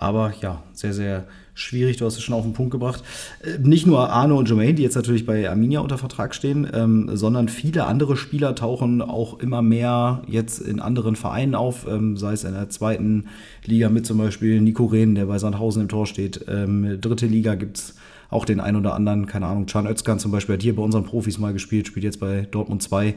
[0.00, 1.98] Aber ja, sehr, sehr schwierig.
[1.98, 3.04] Du hast es schon auf den Punkt gebracht.
[3.42, 7.10] Äh, nicht nur Arno und Jermaine, die jetzt natürlich bei Arminia unter Vertrag stehen, ähm,
[7.12, 12.32] sondern viele andere Spieler tauchen auch immer mehr jetzt in anderen Vereinen auf, ähm, sei
[12.32, 13.26] es in der zweiten
[13.66, 16.46] Liga mit zum Beispiel Nico Rehn, der bei Sandhausen im Tor steht.
[16.48, 17.94] Ähm, dritte Liga gibt es
[18.30, 21.04] auch den ein oder anderen, keine Ahnung, Can Özkan zum Beispiel hat hier bei unseren
[21.04, 23.14] Profis mal gespielt, spielt jetzt bei Dortmund 2.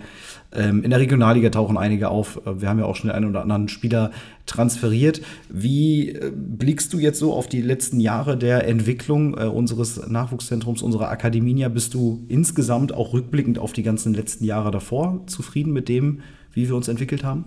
[0.53, 2.41] Ähm, in der Regionalliga tauchen einige auf.
[2.45, 4.11] Äh, wir haben ja auch schon den einen oder anderen Spieler
[4.47, 5.21] transferiert.
[5.49, 10.81] Wie äh, blickst du jetzt so auf die letzten Jahre der Entwicklung äh, unseres Nachwuchszentrums,
[10.81, 11.53] unserer Akademie?
[11.69, 16.67] Bist du insgesamt auch rückblickend auf die ganzen letzten Jahre davor zufrieden mit dem, wie
[16.67, 17.45] wir uns entwickelt haben?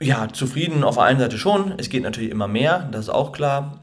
[0.00, 1.72] Ja, zufrieden auf der einen Seite schon.
[1.78, 3.80] Es geht natürlich immer mehr, das ist auch klar.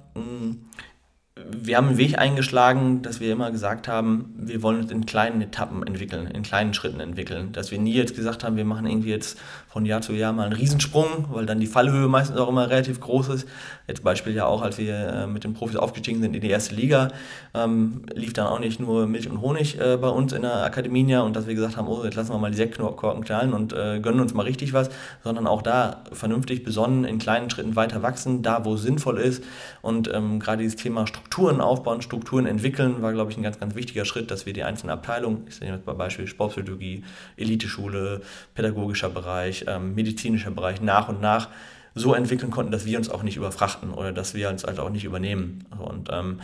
[1.35, 5.41] Wir haben einen Weg eingeschlagen, dass wir immer gesagt haben, wir wollen uns in kleinen
[5.41, 7.53] Etappen entwickeln, in kleinen Schritten entwickeln.
[7.53, 10.43] Dass wir nie jetzt gesagt haben, wir machen irgendwie jetzt von Jahr zu Jahr mal
[10.43, 13.47] einen Riesensprung, weil dann die Fallhöhe meistens auch immer relativ groß ist.
[13.87, 16.73] Jetzt Beispiel ja auch, als wir äh, mit den Profis aufgestiegen sind in die erste
[16.73, 17.09] Liga,
[17.53, 21.15] ähm, lief dann auch nicht nur Milch und Honig äh, bei uns in der Akademie
[21.15, 23.99] und dass wir gesagt haben, oh, jetzt lassen wir mal die Sektkorken knallen und äh,
[23.99, 24.89] gönnen uns mal richtig was,
[25.23, 29.43] sondern auch da vernünftig besonnen in kleinen Schritten weiter wachsen, da wo es sinnvoll ist
[29.81, 33.75] und ähm, gerade dieses Thema Strukturen aufbauen, Strukturen entwickeln, war, glaube ich, ein ganz, ganz
[33.75, 37.03] wichtiger Schritt, dass wir die einzelnen Abteilungen, ich sehe jetzt bei Beispiel Sportpsychologie,
[37.35, 38.21] Eliteschule,
[38.55, 41.49] pädagogischer Bereich, ähm, medizinischer Bereich nach und nach
[41.95, 44.89] so entwickeln konnten, dass wir uns auch nicht überfrachten oder dass wir uns halt auch
[44.89, 45.65] nicht übernehmen.
[45.77, 46.39] Und ähm,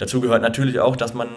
[0.00, 1.28] Dazu gehört natürlich auch, dass man,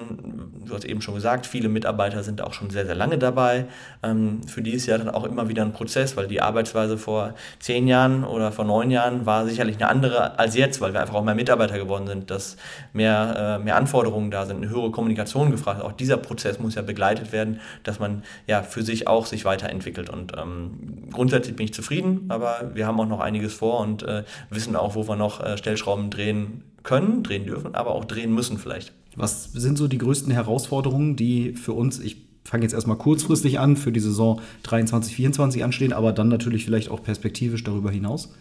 [0.66, 3.66] du hast eben schon gesagt, viele Mitarbeiter sind auch schon sehr, sehr lange dabei.
[4.02, 7.34] Ähm, für die ist ja dann auch immer wieder ein Prozess, weil die Arbeitsweise vor
[7.60, 11.16] zehn Jahren oder vor neun Jahren war sicherlich eine andere als jetzt, weil wir einfach
[11.16, 12.56] auch mehr Mitarbeiter geworden sind, dass
[12.94, 15.82] mehr, äh, mehr Anforderungen da sind, eine höhere Kommunikation gefragt.
[15.82, 20.10] Auch dieser Prozess muss ja begleitet werden, dass man ja für sich auch sich weiterentwickelt.
[20.10, 24.24] Und ähm, grundsätzlich bin ich zufrieden, aber wir haben auch noch einiges vor und äh,
[24.50, 28.58] wissen auch, wo wir noch äh, Stellschrauben drehen können, drehen dürfen, aber auch drehen müssen
[28.58, 28.94] vielleicht.
[29.16, 33.78] Was sind so die größten Herausforderungen, die für uns, ich fange jetzt erstmal kurzfristig an,
[33.78, 38.34] für die Saison 23, 24 anstehen, aber dann natürlich vielleicht auch perspektivisch darüber hinaus?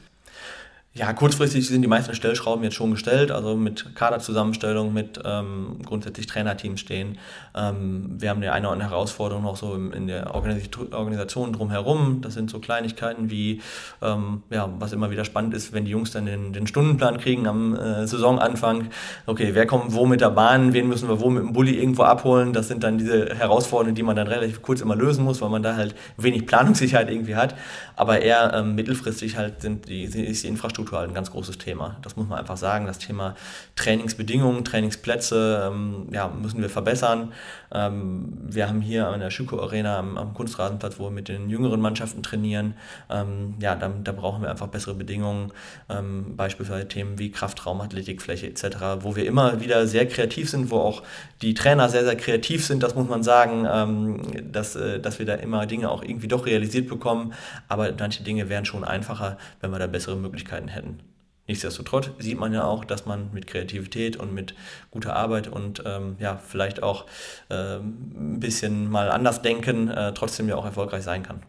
[0.95, 6.27] Ja, kurzfristig sind die meisten Stellschrauben jetzt schon gestellt, also mit Kaderzusammenstellung, mit ähm, grundsätzlich
[6.27, 7.17] Trainerteams stehen.
[7.55, 12.21] Ähm, wir haben eine oder andere Herausforderung noch so in der Organisation drumherum.
[12.21, 13.63] Das sind so Kleinigkeiten wie,
[14.03, 17.47] ähm, ja, was immer wieder spannend ist, wenn die Jungs dann den, den Stundenplan kriegen
[17.47, 18.91] am äh, Saisonanfang.
[19.25, 22.03] Okay, wer kommt wo mit der Bahn, wen müssen wir wo mit dem Bulli irgendwo
[22.03, 22.53] abholen?
[22.53, 25.63] Das sind dann diese Herausforderungen, die man dann relativ kurz immer lösen muss, weil man
[25.63, 27.55] da halt wenig Planungssicherheit irgendwie hat.
[27.97, 31.59] Aber eher ähm, mittelfristig halt sind die, ist die Infrastruktur Infrastruktur halt ein ganz großes
[31.59, 31.97] Thema.
[32.03, 32.87] Das muss man einfach sagen.
[32.87, 33.35] Das Thema
[33.77, 37.33] Trainingsbedingungen, Trainingsplätze ähm, ja, müssen wir verbessern.
[37.73, 41.49] Ähm, wir haben hier an der Schüko Arena am, am, Kunstrasenplatz, wo wir mit den
[41.49, 42.75] jüngeren Mannschaften trainieren.
[43.11, 45.53] Ähm, ja, da, da, brauchen wir einfach bessere Bedingungen.
[45.89, 48.65] Ähm, beispielsweise Themen wie Kraftraum, Athletikfläche etc.,
[49.01, 51.03] wo wir immer wieder sehr kreativ sind, wo auch
[51.41, 52.83] die Trainer sehr, sehr kreativ sind.
[52.83, 56.47] Das muss man sagen, ähm, dass, äh, dass wir da immer Dinge auch irgendwie doch
[56.47, 57.33] realisiert bekommen.
[57.69, 60.72] Aber manche Dinge wären schon einfacher, wenn wir da bessere Möglichkeiten hätten.
[61.49, 64.55] Nichtsdestotrotz sieht man ja auch, dass man mit Kreativität und mit
[64.91, 67.07] guter Arbeit und ähm, ja, vielleicht auch
[67.51, 71.43] ähm, ein bisschen mal anders denken, äh, trotzdem ja auch erfolgreich sein kann.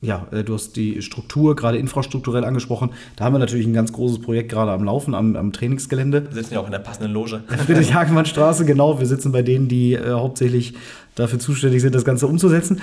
[0.00, 2.90] Ja, äh, du hast die Struktur, gerade infrastrukturell angesprochen.
[3.16, 6.26] Da haben wir natürlich ein ganz großes Projekt gerade am Laufen, am, am Trainingsgelände.
[6.26, 7.42] Wir sitzen ja auch in der passenden Loge.
[7.46, 8.98] Friedrich-Hagemann-Straße, genau.
[8.98, 10.74] Wir sitzen bei denen, die äh, hauptsächlich
[11.14, 12.82] dafür zuständig sind, das Ganze umzusetzen.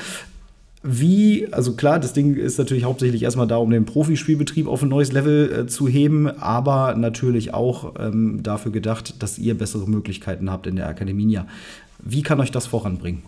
[0.84, 4.90] Wie, also klar, das Ding ist natürlich hauptsächlich erstmal da, um den Profispielbetrieb auf ein
[4.90, 10.50] neues Level äh, zu heben, aber natürlich auch ähm, dafür gedacht, dass ihr bessere Möglichkeiten
[10.50, 11.40] habt in der Akademie.
[12.00, 13.22] Wie kann euch das voranbringen?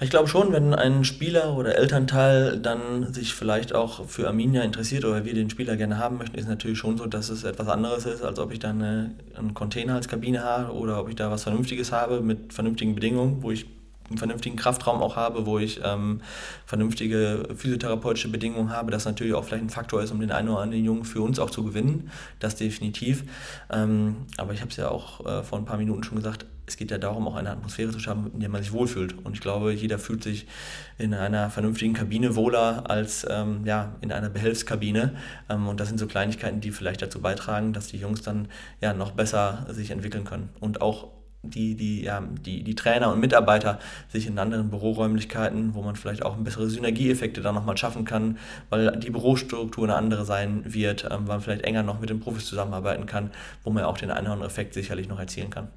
[0.00, 5.04] Ich glaube schon, wenn ein Spieler oder Elternteil dann sich vielleicht auch für Arminia interessiert
[5.04, 8.04] oder wir den Spieler gerne haben möchten, ist natürlich schon so, dass es etwas anderes
[8.04, 11.30] ist, als ob ich dann eine, einen Container als Kabine habe oder ob ich da
[11.30, 13.66] was Vernünftiges habe mit vernünftigen Bedingungen, wo ich
[14.08, 16.20] einen vernünftigen Kraftraum auch habe, wo ich ähm,
[16.66, 20.60] vernünftige physiotherapeutische Bedingungen habe, das natürlich auch vielleicht ein Faktor ist, um den einen oder
[20.60, 22.10] anderen Jungen für uns auch zu gewinnen.
[22.38, 23.24] Das definitiv.
[23.70, 26.76] Ähm, aber ich habe es ja auch äh, vor ein paar Minuten schon gesagt, es
[26.76, 29.14] geht ja darum, auch eine Atmosphäre zu schaffen, in der man sich wohlfühlt.
[29.24, 30.46] Und ich glaube, jeder fühlt sich
[30.96, 35.14] in einer vernünftigen Kabine wohler als ähm, ja, in einer Behelfskabine.
[35.50, 38.48] Ähm, und das sind so Kleinigkeiten, die vielleicht dazu beitragen, dass die Jungs dann
[38.80, 40.48] ja noch besser sich entwickeln können.
[40.60, 41.08] Und auch
[41.50, 43.78] die, die, ja, die, die Trainer und Mitarbeiter
[44.08, 48.38] sich in anderen Büroräumlichkeiten, wo man vielleicht auch bessere Synergieeffekte dann nochmal schaffen kann,
[48.70, 52.20] weil die Bürostruktur eine andere sein wird, ähm, weil man vielleicht enger noch mit den
[52.20, 53.30] Profis zusammenarbeiten kann,
[53.62, 55.68] wo man auch den einen oder anderen Effekt sicherlich noch erzielen kann.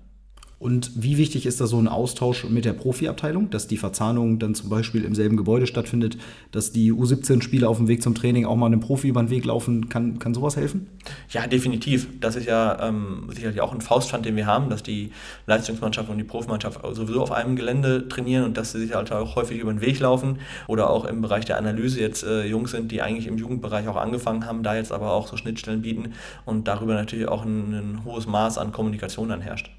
[0.59, 4.55] Und wie wichtig ist da so ein Austausch mit der Profiabteilung, dass die Verzahnung dann
[4.55, 6.17] zum Beispiel im selben Gebäude stattfindet,
[6.51, 9.45] dass die U17-Spieler auf dem Weg zum Training auch mal einem Profi über den Weg
[9.45, 9.87] laufen?
[9.87, 10.87] Kann, kann sowas helfen?
[11.29, 12.07] Ja, definitiv.
[12.19, 15.11] Das ist ja ähm, sicherlich auch ein Faustpfand, den wir haben, dass die
[15.45, 19.35] Leistungsmannschaft und die Profimannschaft sowieso auf einem Gelände trainieren und dass sie sich halt auch
[19.35, 22.91] häufig über den Weg laufen oder auch im Bereich der Analyse jetzt äh, Jungs sind,
[22.91, 26.13] die eigentlich im Jugendbereich auch angefangen haben, da jetzt aber auch so Schnittstellen bieten
[26.45, 29.69] und darüber natürlich auch ein, ein hohes Maß an Kommunikation dann herrscht.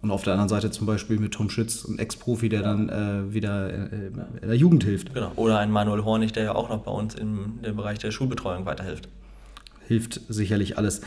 [0.00, 3.34] Und auf der anderen Seite zum Beispiel mit Tom Schütz, ein Ex-Profi, der dann äh,
[3.34, 4.10] wieder äh,
[4.42, 5.12] in der Jugend hilft.
[5.12, 5.32] Genau.
[5.36, 8.64] Oder ein Manuel Hornig, der ja auch noch bei uns im, im Bereich der Schulbetreuung
[8.64, 9.08] weiterhilft.
[9.88, 11.00] Hilft sicherlich alles.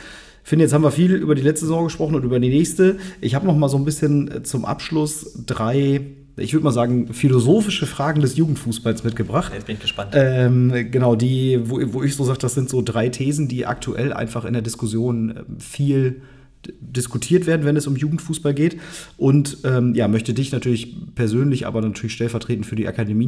[0.44, 2.98] Ich finde, jetzt haben wir viel über die letzte Saison gesprochen und über die nächste.
[3.20, 6.00] Ich habe noch mal so ein bisschen äh, zum Abschluss drei,
[6.36, 9.52] ich würde mal sagen, philosophische Fragen des Jugendfußballs mitgebracht.
[9.54, 10.12] Jetzt bin ich gespannt.
[10.14, 14.12] Ähm, genau, die, wo, wo ich so sage, das sind so drei Thesen, die aktuell
[14.12, 16.22] einfach in der Diskussion äh, viel
[16.80, 18.78] diskutiert werden, wenn es um Jugendfußball geht.
[19.16, 23.22] Und ähm, ja, möchte dich natürlich persönlich, aber natürlich stellvertretend für die Akademie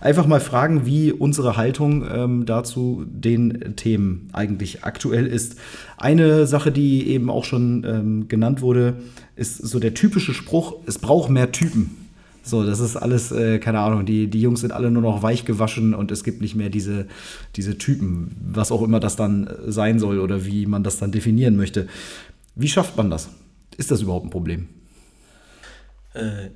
[0.00, 5.56] einfach mal fragen, wie unsere Haltung ähm, dazu den Themen eigentlich aktuell ist.
[5.96, 8.94] Eine Sache, die eben auch schon ähm, genannt wurde,
[9.36, 12.02] ist so der typische Spruch, es braucht mehr Typen.
[12.44, 15.44] So, das ist alles, äh, keine Ahnung, die, die Jungs sind alle nur noch weich
[15.44, 17.06] gewaschen und es gibt nicht mehr diese,
[17.54, 21.56] diese Typen, was auch immer das dann sein soll oder wie man das dann definieren
[21.56, 21.86] möchte.
[22.54, 23.28] Wie schafft man das?
[23.76, 24.68] Ist das überhaupt ein Problem?
[26.14, 26.50] Äh,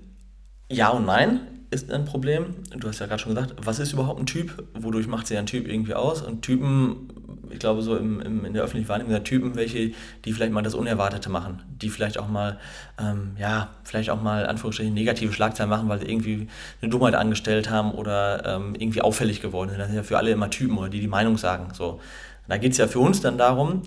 [0.69, 1.41] ja und nein
[1.71, 2.55] ist ein Problem.
[2.77, 4.65] Du hast ja gerade schon gesagt, was ist überhaupt ein Typ?
[4.75, 6.23] Wodurch macht sich ein Typ irgendwie aus?
[6.23, 7.09] Und Typen,
[7.51, 9.93] ich glaube, so im, im, in der öffentlichen Wahrnehmung sind Typen welche,
[10.25, 12.59] die vielleicht mal das Unerwartete machen, die vielleicht auch mal,
[13.01, 16.49] ähm, ja, vielleicht auch mal Anführungsstrichen negative Schlagzeilen machen, weil sie irgendwie
[16.81, 19.79] eine Dummheit angestellt haben oder ähm, irgendwie auffällig geworden sind.
[19.79, 21.69] Das sind ja für alle immer Typen oder die die Meinung sagen.
[21.75, 22.01] So.
[22.49, 23.83] Da geht es ja für uns dann darum,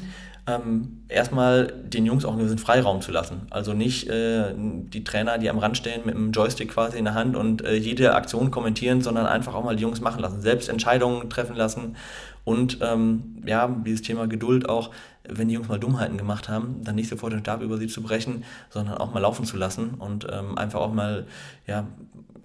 [0.49, 3.41] ähm, erstmal den Jungs auch einen gewissen Freiraum zu lassen.
[3.49, 7.13] Also nicht äh, die Trainer, die am Rand stehen mit einem Joystick quasi in der
[7.13, 10.69] Hand und äh, jede Aktion kommentieren, sondern einfach auch mal die Jungs machen lassen, selbst
[10.69, 11.95] Entscheidungen treffen lassen
[12.43, 14.91] und ähm, ja, dieses Thema Geduld auch,
[15.31, 18.01] wenn die Jungs mal Dummheiten gemacht haben, dann nicht sofort den Stab über sie zu
[18.01, 21.25] brechen, sondern auch mal laufen zu lassen und ähm, einfach auch mal
[21.67, 21.87] ja,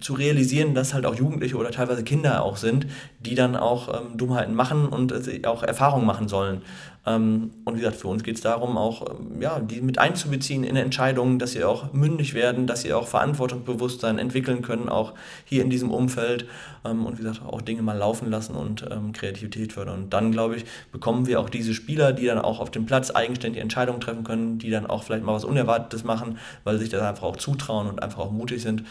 [0.01, 2.87] zu realisieren, dass halt auch Jugendliche oder teilweise Kinder auch sind,
[3.20, 6.62] die dann auch ähm, Dummheiten machen und äh, auch Erfahrungen machen sollen.
[7.07, 10.64] Ähm, und wie gesagt, für uns geht es darum, auch ähm, ja, die mit einzubeziehen
[10.64, 15.12] in Entscheidungen, dass sie auch mündig werden, dass sie auch Verantwortungsbewusstsein entwickeln können, auch
[15.45, 16.47] hier in diesem Umfeld.
[16.85, 20.05] Ähm, und wie gesagt, auch Dinge mal laufen lassen und ähm, Kreativität fördern.
[20.05, 23.11] Und dann, glaube ich, bekommen wir auch diese Spieler, die dann auch auf dem Platz
[23.11, 26.91] eigenständig Entscheidungen treffen können, die dann auch vielleicht mal was Unerwartetes machen, weil sie sich
[26.91, 28.85] das einfach auch zutrauen und einfach auch mutig sind.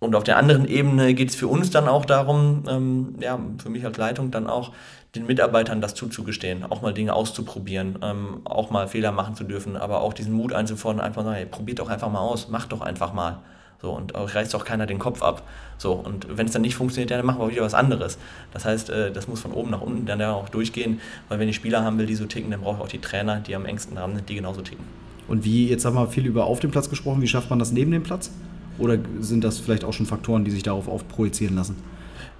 [0.00, 3.68] Und auf der anderen Ebene geht es für uns dann auch darum, ähm, ja, für
[3.68, 4.72] mich als Leitung dann auch
[5.14, 9.76] den Mitarbeitern das zuzugestehen, auch mal Dinge auszuprobieren, ähm, auch mal Fehler machen zu dürfen,
[9.76, 12.80] aber auch diesen Mut einzufordern, einfach sagen, hey, probiert doch einfach mal aus, macht doch
[12.80, 13.40] einfach mal.
[13.82, 15.42] So, und auch reißt doch keiner den Kopf ab.
[15.78, 18.18] So, und wenn es dann nicht funktioniert, ja, dann machen wir wieder was anderes.
[18.52, 21.48] Das heißt, äh, das muss von oben nach unten dann ja auch durchgehen, weil wenn
[21.48, 23.64] ich Spieler haben will, die so ticken, dann brauche ich auch die Trainer, die am
[23.64, 24.84] engsten dran sind, die genauso ticken.
[25.28, 27.72] Und wie, jetzt haben wir viel über auf dem Platz gesprochen, wie schafft man das
[27.72, 28.30] neben dem Platz?
[28.78, 31.76] Oder sind das vielleicht auch schon Faktoren, die sich darauf aufprojizieren lassen?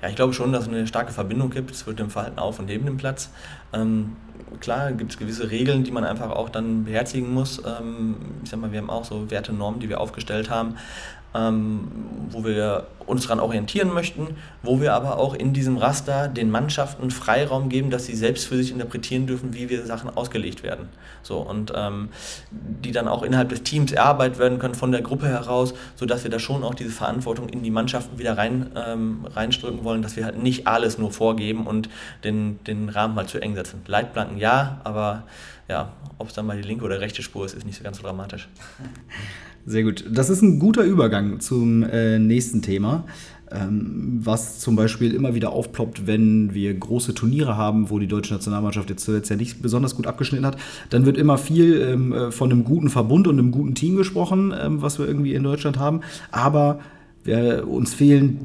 [0.02, 2.66] Ja, ich glaube schon, dass es eine starke Verbindung gibt zwischen dem Verhalten auf und
[2.66, 3.30] neben dem Platz.
[3.72, 4.16] Ähm,
[4.60, 7.62] klar gibt es gewisse Regeln, die man einfach auch dann beherzigen muss.
[7.64, 10.76] Ähm, ich sag mal, wir haben auch so Werte, Normen, die wir aufgestellt haben
[11.34, 11.88] ähm,
[12.30, 14.28] wo wir uns daran orientieren möchten,
[14.62, 18.56] wo wir aber auch in diesem Raster den Mannschaften Freiraum geben, dass sie selbst für
[18.56, 20.88] sich interpretieren dürfen, wie wir Sachen ausgelegt werden.
[21.22, 22.10] So, und ähm,
[22.50, 26.30] die dann auch innerhalb des Teams erarbeitet werden können von der Gruppe heraus, sodass wir
[26.30, 30.24] da schon auch diese Verantwortung in die Mannschaften wieder rein, ähm, reinstrücken wollen, dass wir
[30.24, 31.88] halt nicht alles nur vorgeben und
[32.24, 33.82] den, den Rahmen mal zu eng setzen.
[33.86, 35.24] Leitplanken ja, aber
[35.68, 37.98] ja, ob es dann mal die linke oder rechte Spur ist, ist nicht so ganz
[37.98, 38.48] so dramatisch.
[39.66, 40.04] Sehr gut.
[40.10, 43.04] Das ist ein guter Übergang zum äh, nächsten Thema,
[43.52, 48.32] ähm, was zum Beispiel immer wieder aufploppt, wenn wir große Turniere haben, wo die deutsche
[48.32, 50.56] Nationalmannschaft jetzt zuletzt ja nicht besonders gut abgeschnitten hat.
[50.88, 54.54] Dann wird immer viel ähm, äh, von einem guten Verbund und einem guten Team gesprochen,
[54.58, 56.00] ähm, was wir irgendwie in Deutschland haben.
[56.30, 56.80] Aber
[57.24, 58.40] wir, uns fehlen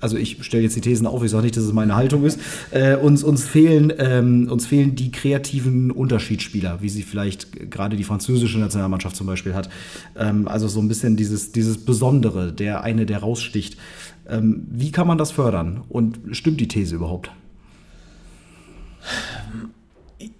[0.00, 2.40] also ich stelle jetzt die Thesen auf, ich sage nicht, dass es meine Haltung ist,
[2.70, 8.04] äh, uns, uns, fehlen, ähm, uns fehlen die kreativen Unterschiedsspieler, wie sie vielleicht gerade die
[8.04, 9.68] französische Nationalmannschaft zum Beispiel hat.
[10.16, 13.76] Ähm, also so ein bisschen dieses, dieses Besondere, der eine, der raussticht.
[14.28, 15.82] Ähm, wie kann man das fördern?
[15.88, 17.30] Und stimmt die These überhaupt?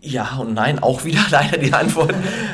[0.01, 2.12] Ja und nein, auch wieder leider die Antwort.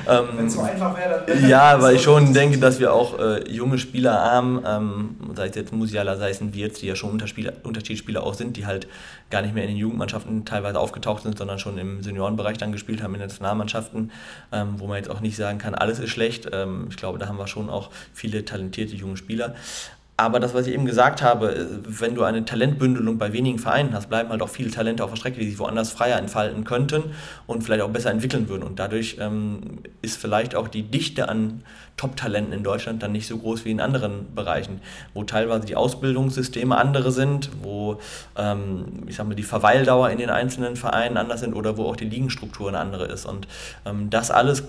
[0.09, 1.49] ähm, Wenn es so einfach wäre, dann.
[1.49, 5.57] Ja, weil ich schon denke, dass wir auch äh, junge Spieler haben, ähm, sei es
[5.57, 8.87] jetzt Musiala, sei es ein Wirtz, die ja schon Unterschiedsspieler auch sind, die halt
[9.31, 13.03] gar nicht mehr in den Jugendmannschaften teilweise aufgetaucht sind, sondern schon im Seniorenbereich dann gespielt
[13.03, 14.12] haben in den Nationalmannschaften,
[14.53, 16.49] ähm, wo man jetzt auch nicht sagen kann, alles ist schlecht.
[16.53, 19.55] Ähm, ich glaube, da haben wir schon auch viele talentierte junge Spieler.
[20.18, 24.08] Aber das, was ich eben gesagt habe, wenn du eine Talentbündelung bei wenigen Vereinen hast,
[24.08, 27.02] bleiben halt auch viele Talente auf der Strecke, die sich woanders freier entfalten könnten
[27.46, 28.62] und vielleicht auch besser entwickeln würden.
[28.62, 31.64] Und dadurch ähm, ist vielleicht auch die Dichte an
[31.97, 34.80] Top-Talenten in Deutschland dann nicht so groß wie in anderen Bereichen,
[35.14, 38.01] wo teilweise die Ausbildungssysteme andere sind, wo
[38.36, 41.97] ähm, ich sag mal, die Verweildauer in den einzelnen Vereinen anders sind oder wo auch
[41.97, 43.24] die Ligenstruktur eine andere ist.
[43.24, 43.49] Und
[43.86, 44.64] ähm, das alles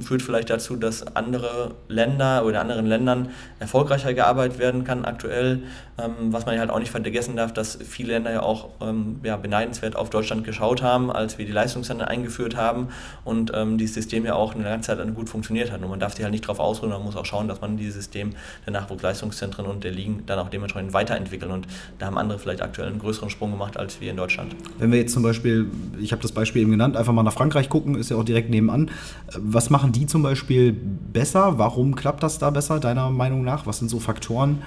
[0.00, 3.28] führt vielleicht dazu, dass andere Länder oder in anderen Ländern
[3.58, 5.62] erfolgreicher gearbeitet werden kann aktuell.
[5.98, 9.36] Ähm, was man halt auch nicht vergessen darf, dass viele Länder ja auch ähm, ja,
[9.36, 12.88] beneidenswert auf Deutschland geschaut haben, als wir die Leistungszentren eingeführt haben
[13.24, 15.82] und ähm, dieses System ja auch eine ganze Zeit lang gut funktioniert hat.
[15.82, 17.94] Und man darf sich halt nicht darauf ausruhen, man muss auch schauen, dass man dieses
[17.96, 18.32] System
[18.66, 21.50] der Nachwuchsleistungszentren und der Ligen dann auch dementsprechend weiterentwickeln.
[21.50, 21.66] Und
[21.98, 24.54] da haben andere vielleicht aktuell einen größeren Sprung gemacht als wir in Deutschland.
[24.78, 25.66] Wenn wir jetzt zum Beispiel,
[26.00, 28.50] ich habe das Beispiel eben genannt, einfach mal nach Frankreich gucken, ist ja auch direkt
[28.50, 28.90] nebenan.
[29.36, 31.58] Was machen die zum Beispiel besser?
[31.58, 33.66] Warum klappt das da besser, deiner Meinung nach?
[33.66, 34.62] Was sind so Faktoren?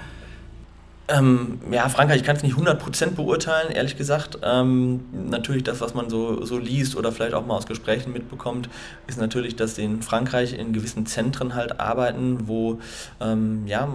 [1.06, 4.38] Ähm, ja, Frankreich, ich kann es nicht 100% beurteilen, ehrlich gesagt.
[4.42, 8.70] Ähm, natürlich das, was man so, so liest oder vielleicht auch mal aus Gesprächen mitbekommt,
[9.06, 12.80] ist natürlich, dass in Frankreich in gewissen Zentren halt arbeiten, wo
[13.20, 13.88] ähm, ja,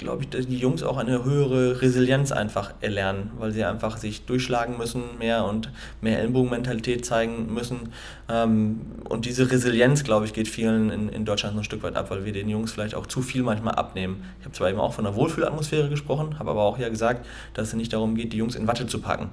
[0.00, 4.78] glaube ich, die Jungs auch eine höhere Resilienz einfach erlernen, weil sie einfach sich durchschlagen
[4.78, 5.70] müssen mehr und
[6.00, 7.92] mehr Ellenbogenmentalität zeigen müssen.
[8.30, 12.10] Ähm, und diese Resilienz, glaube ich, geht vielen in, in Deutschland ein Stück weit ab,
[12.10, 14.24] weil wir den Jungs vielleicht auch zu viel manchmal abnehmen.
[14.38, 17.68] Ich habe zwar eben auch von einer Wohlfühlatmosphäre gesprochen, habe aber auch ja gesagt, dass
[17.68, 19.30] es nicht darum geht, die Jungs in Watte zu packen.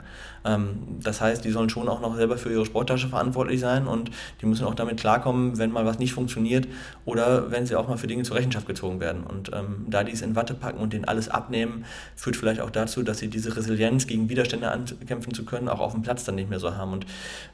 [0.47, 4.11] Ähm, das heißt, die sollen schon auch noch selber für ihre Sporttasche verantwortlich sein und
[4.41, 6.67] die müssen auch damit klarkommen, wenn mal was nicht funktioniert
[7.05, 9.23] oder wenn sie auch mal für Dinge zur Rechenschaft gezogen werden.
[9.23, 11.85] Und ähm, da die es in Watte packen und denen alles abnehmen,
[12.15, 15.93] führt vielleicht auch dazu, dass sie diese Resilienz gegen Widerstände ankämpfen zu können, auch auf
[15.93, 16.93] dem Platz dann nicht mehr so haben.
[16.93, 17.05] Und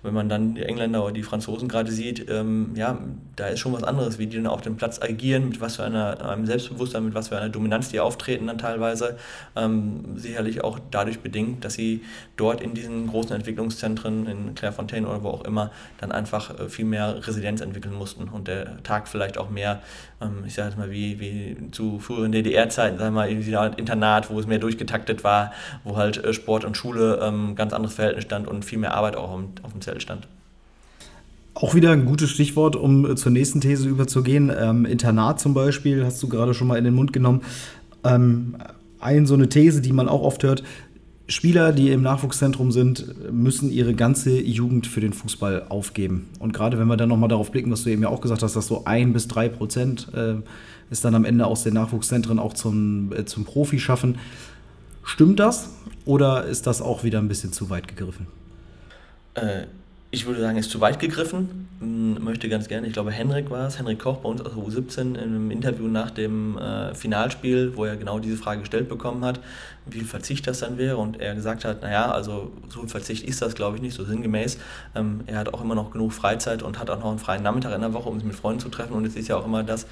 [0.03, 2.97] wenn man dann die Engländer oder die Franzosen gerade sieht, ähm, ja,
[3.35, 5.83] da ist schon was anderes, wie die dann auf dem Platz agieren, mit was für
[5.83, 9.17] einer, einem Selbstbewusstsein, mit was für einer Dominanz die auftreten dann teilweise.
[9.55, 12.01] Ähm, sicherlich auch dadurch bedingt, dass sie
[12.37, 16.85] dort in diesen großen Entwicklungszentren, in Clairefontaine oder wo auch immer, dann einfach äh, viel
[16.85, 19.81] mehr Resilienz entwickeln mussten und der Tag vielleicht auch mehr,
[20.21, 24.39] ähm, ich sage jetzt mal, wie, wie zu früheren DDR-Zeiten, sagen wir mal, Internat, wo
[24.39, 25.51] es mehr durchgetaktet war,
[25.83, 29.15] wo halt äh, Sport und Schule ähm, ganz anderes Verhältnis stand und viel mehr Arbeit
[29.15, 30.27] auch auf, auf dem Zelt stand.
[31.55, 34.51] Auch wieder ein gutes Stichwort, um äh, zur nächsten These überzugehen.
[34.55, 37.41] Ähm, Internat zum Beispiel, hast du gerade schon mal in den Mund genommen.
[38.03, 38.55] Ähm,
[38.99, 40.63] ein so eine These, die man auch oft hört,
[41.33, 46.29] Spieler, die im Nachwuchszentrum sind, müssen ihre ganze Jugend für den Fußball aufgeben.
[46.39, 48.55] Und gerade wenn wir dann nochmal darauf blicken, was du eben ja auch gesagt hast,
[48.55, 50.35] dass so ein bis drei Prozent äh,
[50.91, 54.19] es dann am Ende aus den Nachwuchszentren auch zum, äh, zum Profi schaffen.
[55.03, 55.69] Stimmt das
[56.05, 58.27] oder ist das auch wieder ein bisschen zu weit gegriffen?
[59.33, 59.63] Äh,
[60.13, 61.67] ich würde sagen, ist zu weit gegriffen.
[61.79, 64.63] Hm, möchte ganz gerne, ich glaube, Henrik war es, Henrik Koch bei uns aus der
[64.63, 69.25] U17 in einem Interview nach dem äh, Finalspiel, wo er genau diese Frage gestellt bekommen
[69.25, 69.39] hat,
[69.87, 70.97] wie viel Verzicht das dann wäre.
[70.97, 74.05] Und er gesagt hat, naja, also so viel Verzicht ist das, glaube ich, nicht, so
[74.05, 74.59] sinngemäß.
[74.93, 77.73] Ähm, er hat auch immer noch genug Freizeit und hat auch noch einen freien Nachmittag
[77.73, 78.93] in der Woche, um sich mit Freunden zu treffen.
[78.93, 79.87] Und es ist ja auch immer das,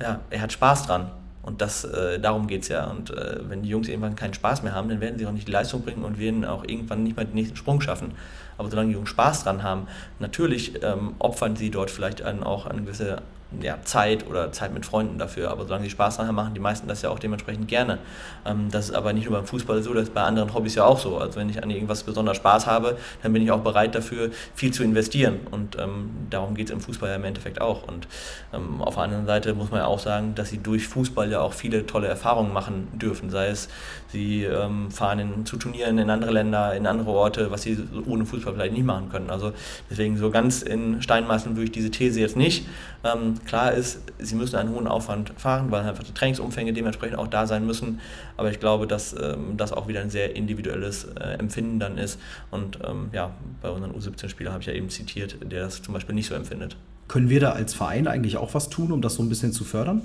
[0.00, 1.10] ja, er hat Spaß dran.
[1.42, 2.86] Und das, äh, darum geht es ja.
[2.86, 5.46] Und äh, wenn die Jungs irgendwann keinen Spaß mehr haben, dann werden sie auch nicht
[5.46, 8.14] die Leistung bringen und werden auch irgendwann nicht mehr den nächsten Sprung schaffen.
[8.58, 9.86] Aber solange die Jungs Spaß dran haben,
[10.18, 13.22] natürlich ähm, opfern sie dort vielleicht einen, auch eine gewisse
[13.60, 15.50] ja, Zeit oder Zeit mit Freunden dafür.
[15.50, 17.98] Aber solange sie Spaß daran haben, machen die meisten das ja auch dementsprechend gerne.
[18.44, 20.84] Ähm, das ist aber nicht nur beim Fußball so, das ist bei anderen Hobbys ja
[20.84, 21.18] auch so.
[21.18, 24.72] Also wenn ich an irgendwas besonders Spaß habe, dann bin ich auch bereit dafür, viel
[24.72, 25.40] zu investieren.
[25.50, 27.86] Und ähm, darum geht es im Fußball ja im Endeffekt auch.
[27.86, 28.08] Und
[28.52, 31.40] ähm, auf der anderen Seite muss man ja auch sagen, dass sie durch Fußball ja
[31.40, 33.30] auch viele tolle Erfahrungen machen dürfen.
[33.30, 33.68] Sei es,
[34.12, 38.24] sie ähm, fahren in, zu Turnieren in andere Länder, in andere Orte, was sie ohne
[38.24, 39.30] Fußball vielleicht nicht machen können.
[39.30, 39.52] Also
[39.90, 42.66] deswegen so ganz in Steinmeißeln würde ich diese These jetzt nicht.
[43.04, 47.28] Ähm, klar ist, sie müssen einen hohen Aufwand fahren, weil einfach die Trainingsumfänge dementsprechend auch
[47.28, 48.00] da sein müssen.
[48.36, 52.18] Aber ich glaube, dass ähm, das auch wieder ein sehr individuelles äh, Empfinden dann ist.
[52.50, 53.30] Und ähm, ja,
[53.62, 56.76] bei unseren U17-Spielern habe ich ja eben zitiert, der das zum Beispiel nicht so empfindet.
[57.08, 59.64] Können wir da als Verein eigentlich auch was tun, um das so ein bisschen zu
[59.64, 60.02] fördern?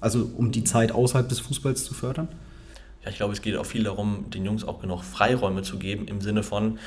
[0.00, 2.28] Also um die Zeit außerhalb des Fußballs zu fördern?
[3.04, 6.06] Ja, ich glaube, es geht auch viel darum, den Jungs auch genug Freiräume zu geben,
[6.06, 6.78] im Sinne von,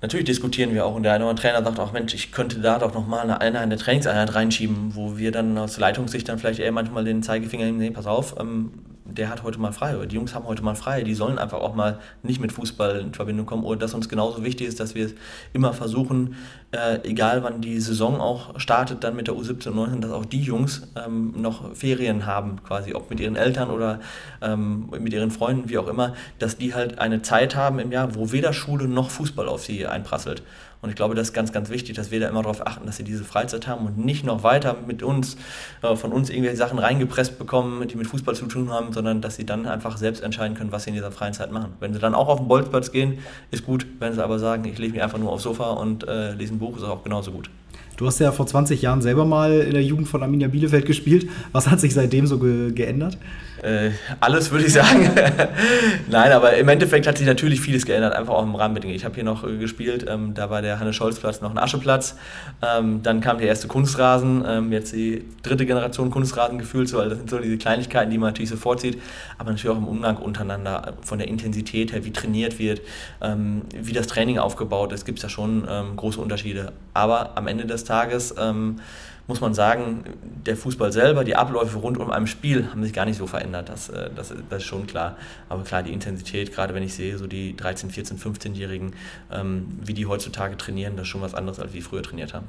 [0.00, 2.60] natürlich diskutieren wir auch und der eine oder andere Trainer sagt auch, Mensch, ich könnte
[2.60, 6.60] da doch nochmal eine Einheit, eine Trainingseinheit reinschieben, wo wir dann aus Leitungssicht dann vielleicht
[6.60, 8.72] eher manchmal den Zeigefinger nehmen, nee, pass auf, ähm,
[9.04, 11.60] der hat heute mal frei oder die Jungs haben heute mal frei, die sollen einfach
[11.60, 13.64] auch mal nicht mit Fußball in Verbindung kommen.
[13.64, 15.10] Oder dass uns genauso wichtig ist, dass wir
[15.52, 16.36] immer versuchen,
[16.72, 20.24] äh, egal wann die Saison auch startet, dann mit der U17 und 19, dass auch
[20.24, 24.00] die Jungs ähm, noch Ferien haben, quasi, ob mit ihren Eltern oder
[24.40, 28.14] ähm, mit ihren Freunden, wie auch immer, dass die halt eine Zeit haben im Jahr,
[28.14, 30.42] wo weder Schule noch Fußball auf sie einprasselt.
[30.84, 32.98] Und ich glaube, das ist ganz, ganz wichtig, dass wir da immer darauf achten, dass
[32.98, 35.38] sie diese Freizeit haben und nicht noch weiter mit uns,
[35.80, 39.36] äh, von uns irgendwelche Sachen reingepresst bekommen, die mit Fußball zu tun haben, sondern dass
[39.36, 41.72] sie dann einfach selbst entscheiden können, was sie in dieser freien Zeit machen.
[41.80, 43.20] Wenn sie dann auch auf den Bolzplatz gehen,
[43.50, 43.86] ist gut.
[43.98, 46.58] Wenn sie aber sagen, ich lege mich einfach nur aufs Sofa und äh, lese ein
[46.58, 47.48] Buch, ist auch genauso gut.
[47.96, 51.30] Du hast ja vor 20 Jahren selber mal in der Jugend von Arminia Bielefeld gespielt.
[51.52, 53.16] Was hat sich seitdem so ge geändert?
[53.62, 53.90] Äh,
[54.20, 55.10] alles würde ich sagen.
[56.08, 58.96] Nein, aber im Endeffekt hat sich natürlich vieles geändert, einfach auch im Rahmenbedingungen.
[58.96, 62.16] Ich habe hier noch äh, gespielt, ähm, da war der Hannes-Scholz-Platz noch ein Ascheplatz.
[62.62, 67.10] Ähm, dann kam der erste Kunstrasen, ähm, jetzt die dritte Generation Kunstrasen gefühlt, so, also
[67.10, 69.00] das sind so diese Kleinigkeiten, die man natürlich so vorzieht,
[69.38, 72.80] aber natürlich auch im Umgang untereinander, von der Intensität her, wie trainiert wird,
[73.22, 76.72] ähm, wie das Training aufgebaut ist, gibt es ja schon ähm, große Unterschiede.
[76.92, 78.80] Aber am Ende des Tages ähm,
[79.26, 80.04] muss man sagen,
[80.44, 83.68] der Fußball selber, die Abläufe rund um ein Spiel haben sich gar nicht so verändert.
[83.68, 85.16] Das, äh, das, das ist schon klar.
[85.48, 88.92] Aber klar, die Intensität, gerade wenn ich sehe, so die 13, 14, 15-Jährigen,
[89.32, 92.46] ähm, wie die heutzutage trainieren, das ist schon was anderes, als wie früher trainiert haben.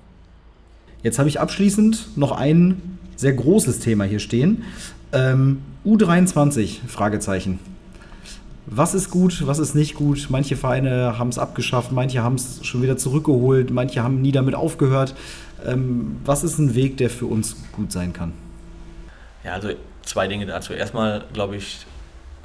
[1.02, 4.64] Jetzt habe ich abschließend noch ein sehr großes Thema hier stehen.
[5.14, 7.60] Ähm, U23, Fragezeichen.
[8.68, 10.28] Was ist gut, was ist nicht gut?
[10.30, 14.56] Manche Vereine haben es abgeschafft, manche haben es schon wieder zurückgeholt, manche haben nie damit
[14.56, 15.14] aufgehört.
[15.66, 18.34] Ähm, was ist ein Weg, der für uns gut sein kann?
[19.44, 19.70] Ja, also
[20.04, 20.74] zwei Dinge dazu.
[20.74, 21.86] Erstmal glaube ich,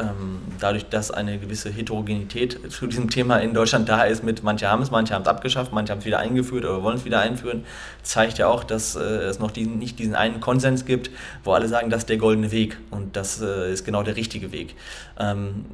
[0.01, 4.69] ähm, dadurch, dass eine gewisse Heterogenität zu diesem Thema in Deutschland da ist, mit manche
[4.69, 7.21] haben es, manche haben es abgeschafft, manche haben es wieder eingeführt oder wollen es wieder
[7.21, 7.65] einführen,
[8.03, 11.11] zeigt ja auch, dass äh, es noch diesen, nicht diesen einen Konsens gibt,
[11.45, 14.53] wo alle sagen, das ist der goldene Weg und das äh, ist genau der richtige
[14.53, 14.75] Weg.
[15.19, 15.65] Ähm,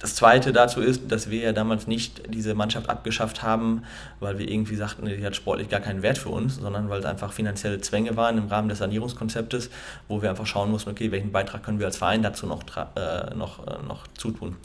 [0.00, 3.82] das Zweite dazu ist, dass wir ja damals nicht diese Mannschaft abgeschafft haben,
[4.18, 7.04] weil wir irgendwie sagten, die hat sportlich gar keinen Wert für uns, sondern weil es
[7.04, 9.68] einfach finanzielle Zwänge waren im Rahmen des Sanierungskonzeptes,
[10.08, 12.62] wo wir einfach schauen mussten, okay, welchen Beitrag können wir als Verein dazu noch,
[12.96, 14.56] äh, noch, äh, noch zutun.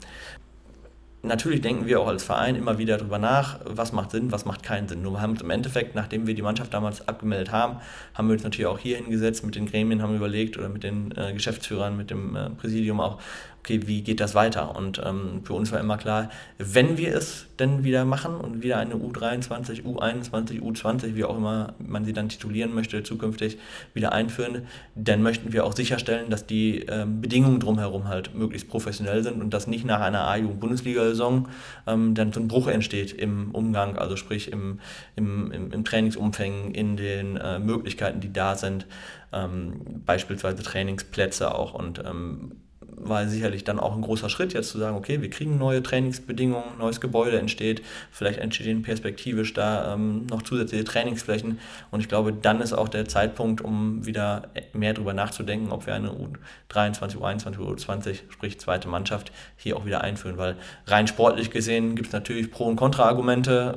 [1.26, 4.62] Natürlich denken wir auch als Verein immer wieder darüber nach, was macht Sinn, was macht
[4.62, 5.02] keinen Sinn.
[5.02, 7.80] Nur wir haben uns im Endeffekt, nachdem wir die Mannschaft damals abgemeldet haben,
[8.14, 11.12] haben wir uns natürlich auch hier hingesetzt, mit den Gremien haben überlegt oder mit den
[11.16, 13.20] äh, Geschäftsführern, mit dem äh, Präsidium auch,
[13.66, 14.76] okay, wie geht das weiter?
[14.76, 18.78] Und ähm, für uns war immer klar, wenn wir es denn wieder machen und wieder
[18.78, 23.58] eine U23, U21, U20, wie auch immer man sie dann titulieren möchte, zukünftig
[23.92, 29.24] wieder einführen, dann möchten wir auch sicherstellen, dass die ähm, Bedingungen drumherum halt möglichst professionell
[29.24, 31.48] sind und dass nicht nach einer A-Jugend-Bundesliga-Saison
[31.88, 34.78] ähm, dann so ein Bruch entsteht im Umgang, also sprich im,
[35.16, 38.86] im, im, im Trainingsumfang, in den äh, Möglichkeiten, die da sind,
[39.32, 42.52] ähm, beispielsweise Trainingsplätze auch und ähm,
[42.96, 46.78] war sicherlich dann auch ein großer Schritt, jetzt zu sagen, okay, wir kriegen neue Trainingsbedingungen,
[46.78, 51.58] neues Gebäude entsteht, vielleicht entstehen perspektivisch da ähm, noch zusätzliche Trainingsflächen
[51.90, 55.94] und ich glaube, dann ist auch der Zeitpunkt, um wieder mehr darüber nachzudenken, ob wir
[55.94, 61.96] eine U23, U21, U20, sprich zweite Mannschaft, hier auch wieder einführen, weil rein sportlich gesehen
[61.96, 63.76] gibt es natürlich Pro- und Kontraargumente.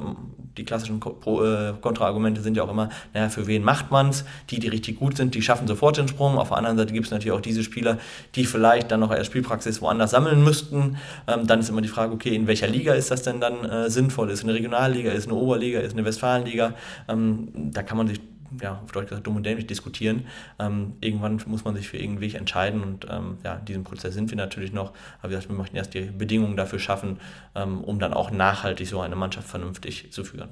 [0.57, 4.25] Die klassischen Pro, äh, Kontraargumente sind ja auch immer, naja, für wen macht man es?
[4.49, 6.37] Die, die richtig gut sind, die schaffen sofort den Sprung.
[6.37, 7.97] Auf der anderen Seite gibt es natürlich auch diese Spieler,
[8.35, 10.97] die vielleicht dann noch noch Spielpraxis woanders sammeln müssten.
[11.27, 13.89] Ähm, dann ist immer die Frage, okay, in welcher Liga ist das denn dann äh,
[13.89, 14.29] sinnvoll?
[14.29, 16.73] Ist eine Regionalliga, ist eine Oberliga, ist eine Westfalenliga?
[17.07, 18.19] Ähm, da kann man sich
[18.61, 20.25] ja, auf Deutsch gesagt, dumm und dämlich diskutieren.
[20.57, 24.13] Ähm, irgendwann muss man sich für irgendeinen Weg entscheiden und ähm, ja, in diesem Prozess
[24.13, 24.93] sind wir natürlich noch.
[25.19, 27.19] Aber wie gesagt, wir möchten erst die Bedingungen dafür schaffen,
[27.55, 30.49] ähm, um dann auch nachhaltig so eine Mannschaft vernünftig zu führen.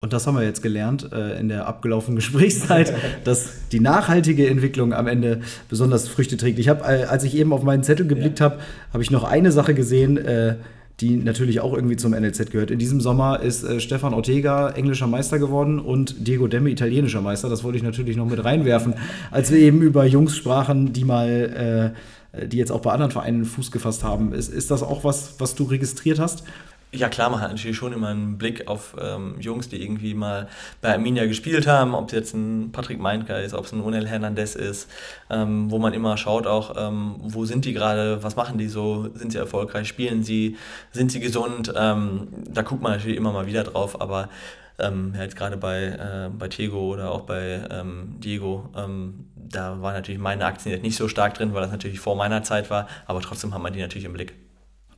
[0.00, 2.94] Und das haben wir jetzt gelernt äh, in der abgelaufenen Gesprächszeit,
[3.24, 6.60] dass die nachhaltige Entwicklung am Ende besonders Früchte trägt.
[6.60, 8.46] Ich habe, äh, als ich eben auf meinen Zettel geblickt ja.
[8.46, 8.58] habe,
[8.92, 10.54] habe ich noch eine Sache gesehen, äh,
[11.00, 12.70] die natürlich auch irgendwie zum NLZ gehört.
[12.70, 17.48] In diesem Sommer ist äh, Stefan Ortega englischer Meister geworden und Diego Demme italienischer Meister.
[17.48, 18.94] Das wollte ich natürlich noch mit reinwerfen,
[19.32, 21.94] als wir eben über Jungs sprachen, die mal
[22.32, 24.32] äh, die jetzt auch bei anderen Vereinen Fuß gefasst haben.
[24.32, 26.44] Ist, ist das auch was, was du registriert hast?
[26.90, 30.48] Ja klar, man hat natürlich schon immer einen Blick auf ähm, Jungs, die irgendwie mal
[30.80, 34.08] bei Arminia gespielt haben, ob es jetzt ein Patrick Meinker ist, ob es ein Onel
[34.08, 34.88] Hernandez ist,
[35.28, 39.10] ähm, wo man immer schaut auch, ähm, wo sind die gerade, was machen die so,
[39.12, 40.56] sind sie erfolgreich, spielen sie,
[40.90, 44.30] sind sie gesund, ähm, da guckt man natürlich immer mal wieder drauf, aber
[44.78, 49.92] ähm, jetzt gerade bei, äh, bei Tego oder auch bei ähm, Diego, ähm, da waren
[49.92, 53.20] natürlich meine Aktien nicht so stark drin, weil das natürlich vor meiner Zeit war, aber
[53.20, 54.32] trotzdem hat man die natürlich im Blick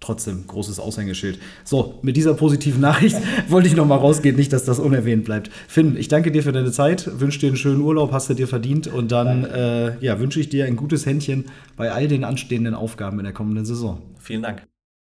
[0.01, 1.39] trotzdem großes Aushängeschild.
[1.65, 3.17] So, mit dieser positiven Nachricht
[3.49, 5.51] wollte ich noch mal rausgehen, nicht, dass das unerwähnt bleibt.
[5.69, 8.49] Finn, ich danke dir für deine Zeit, wünsche dir einen schönen Urlaub, hast du dir
[8.49, 11.47] verdient und dann äh, ja, wünsche ich dir ein gutes Händchen
[11.77, 14.01] bei all den anstehenden Aufgaben in der kommenden Saison.
[14.19, 14.67] Vielen Dank.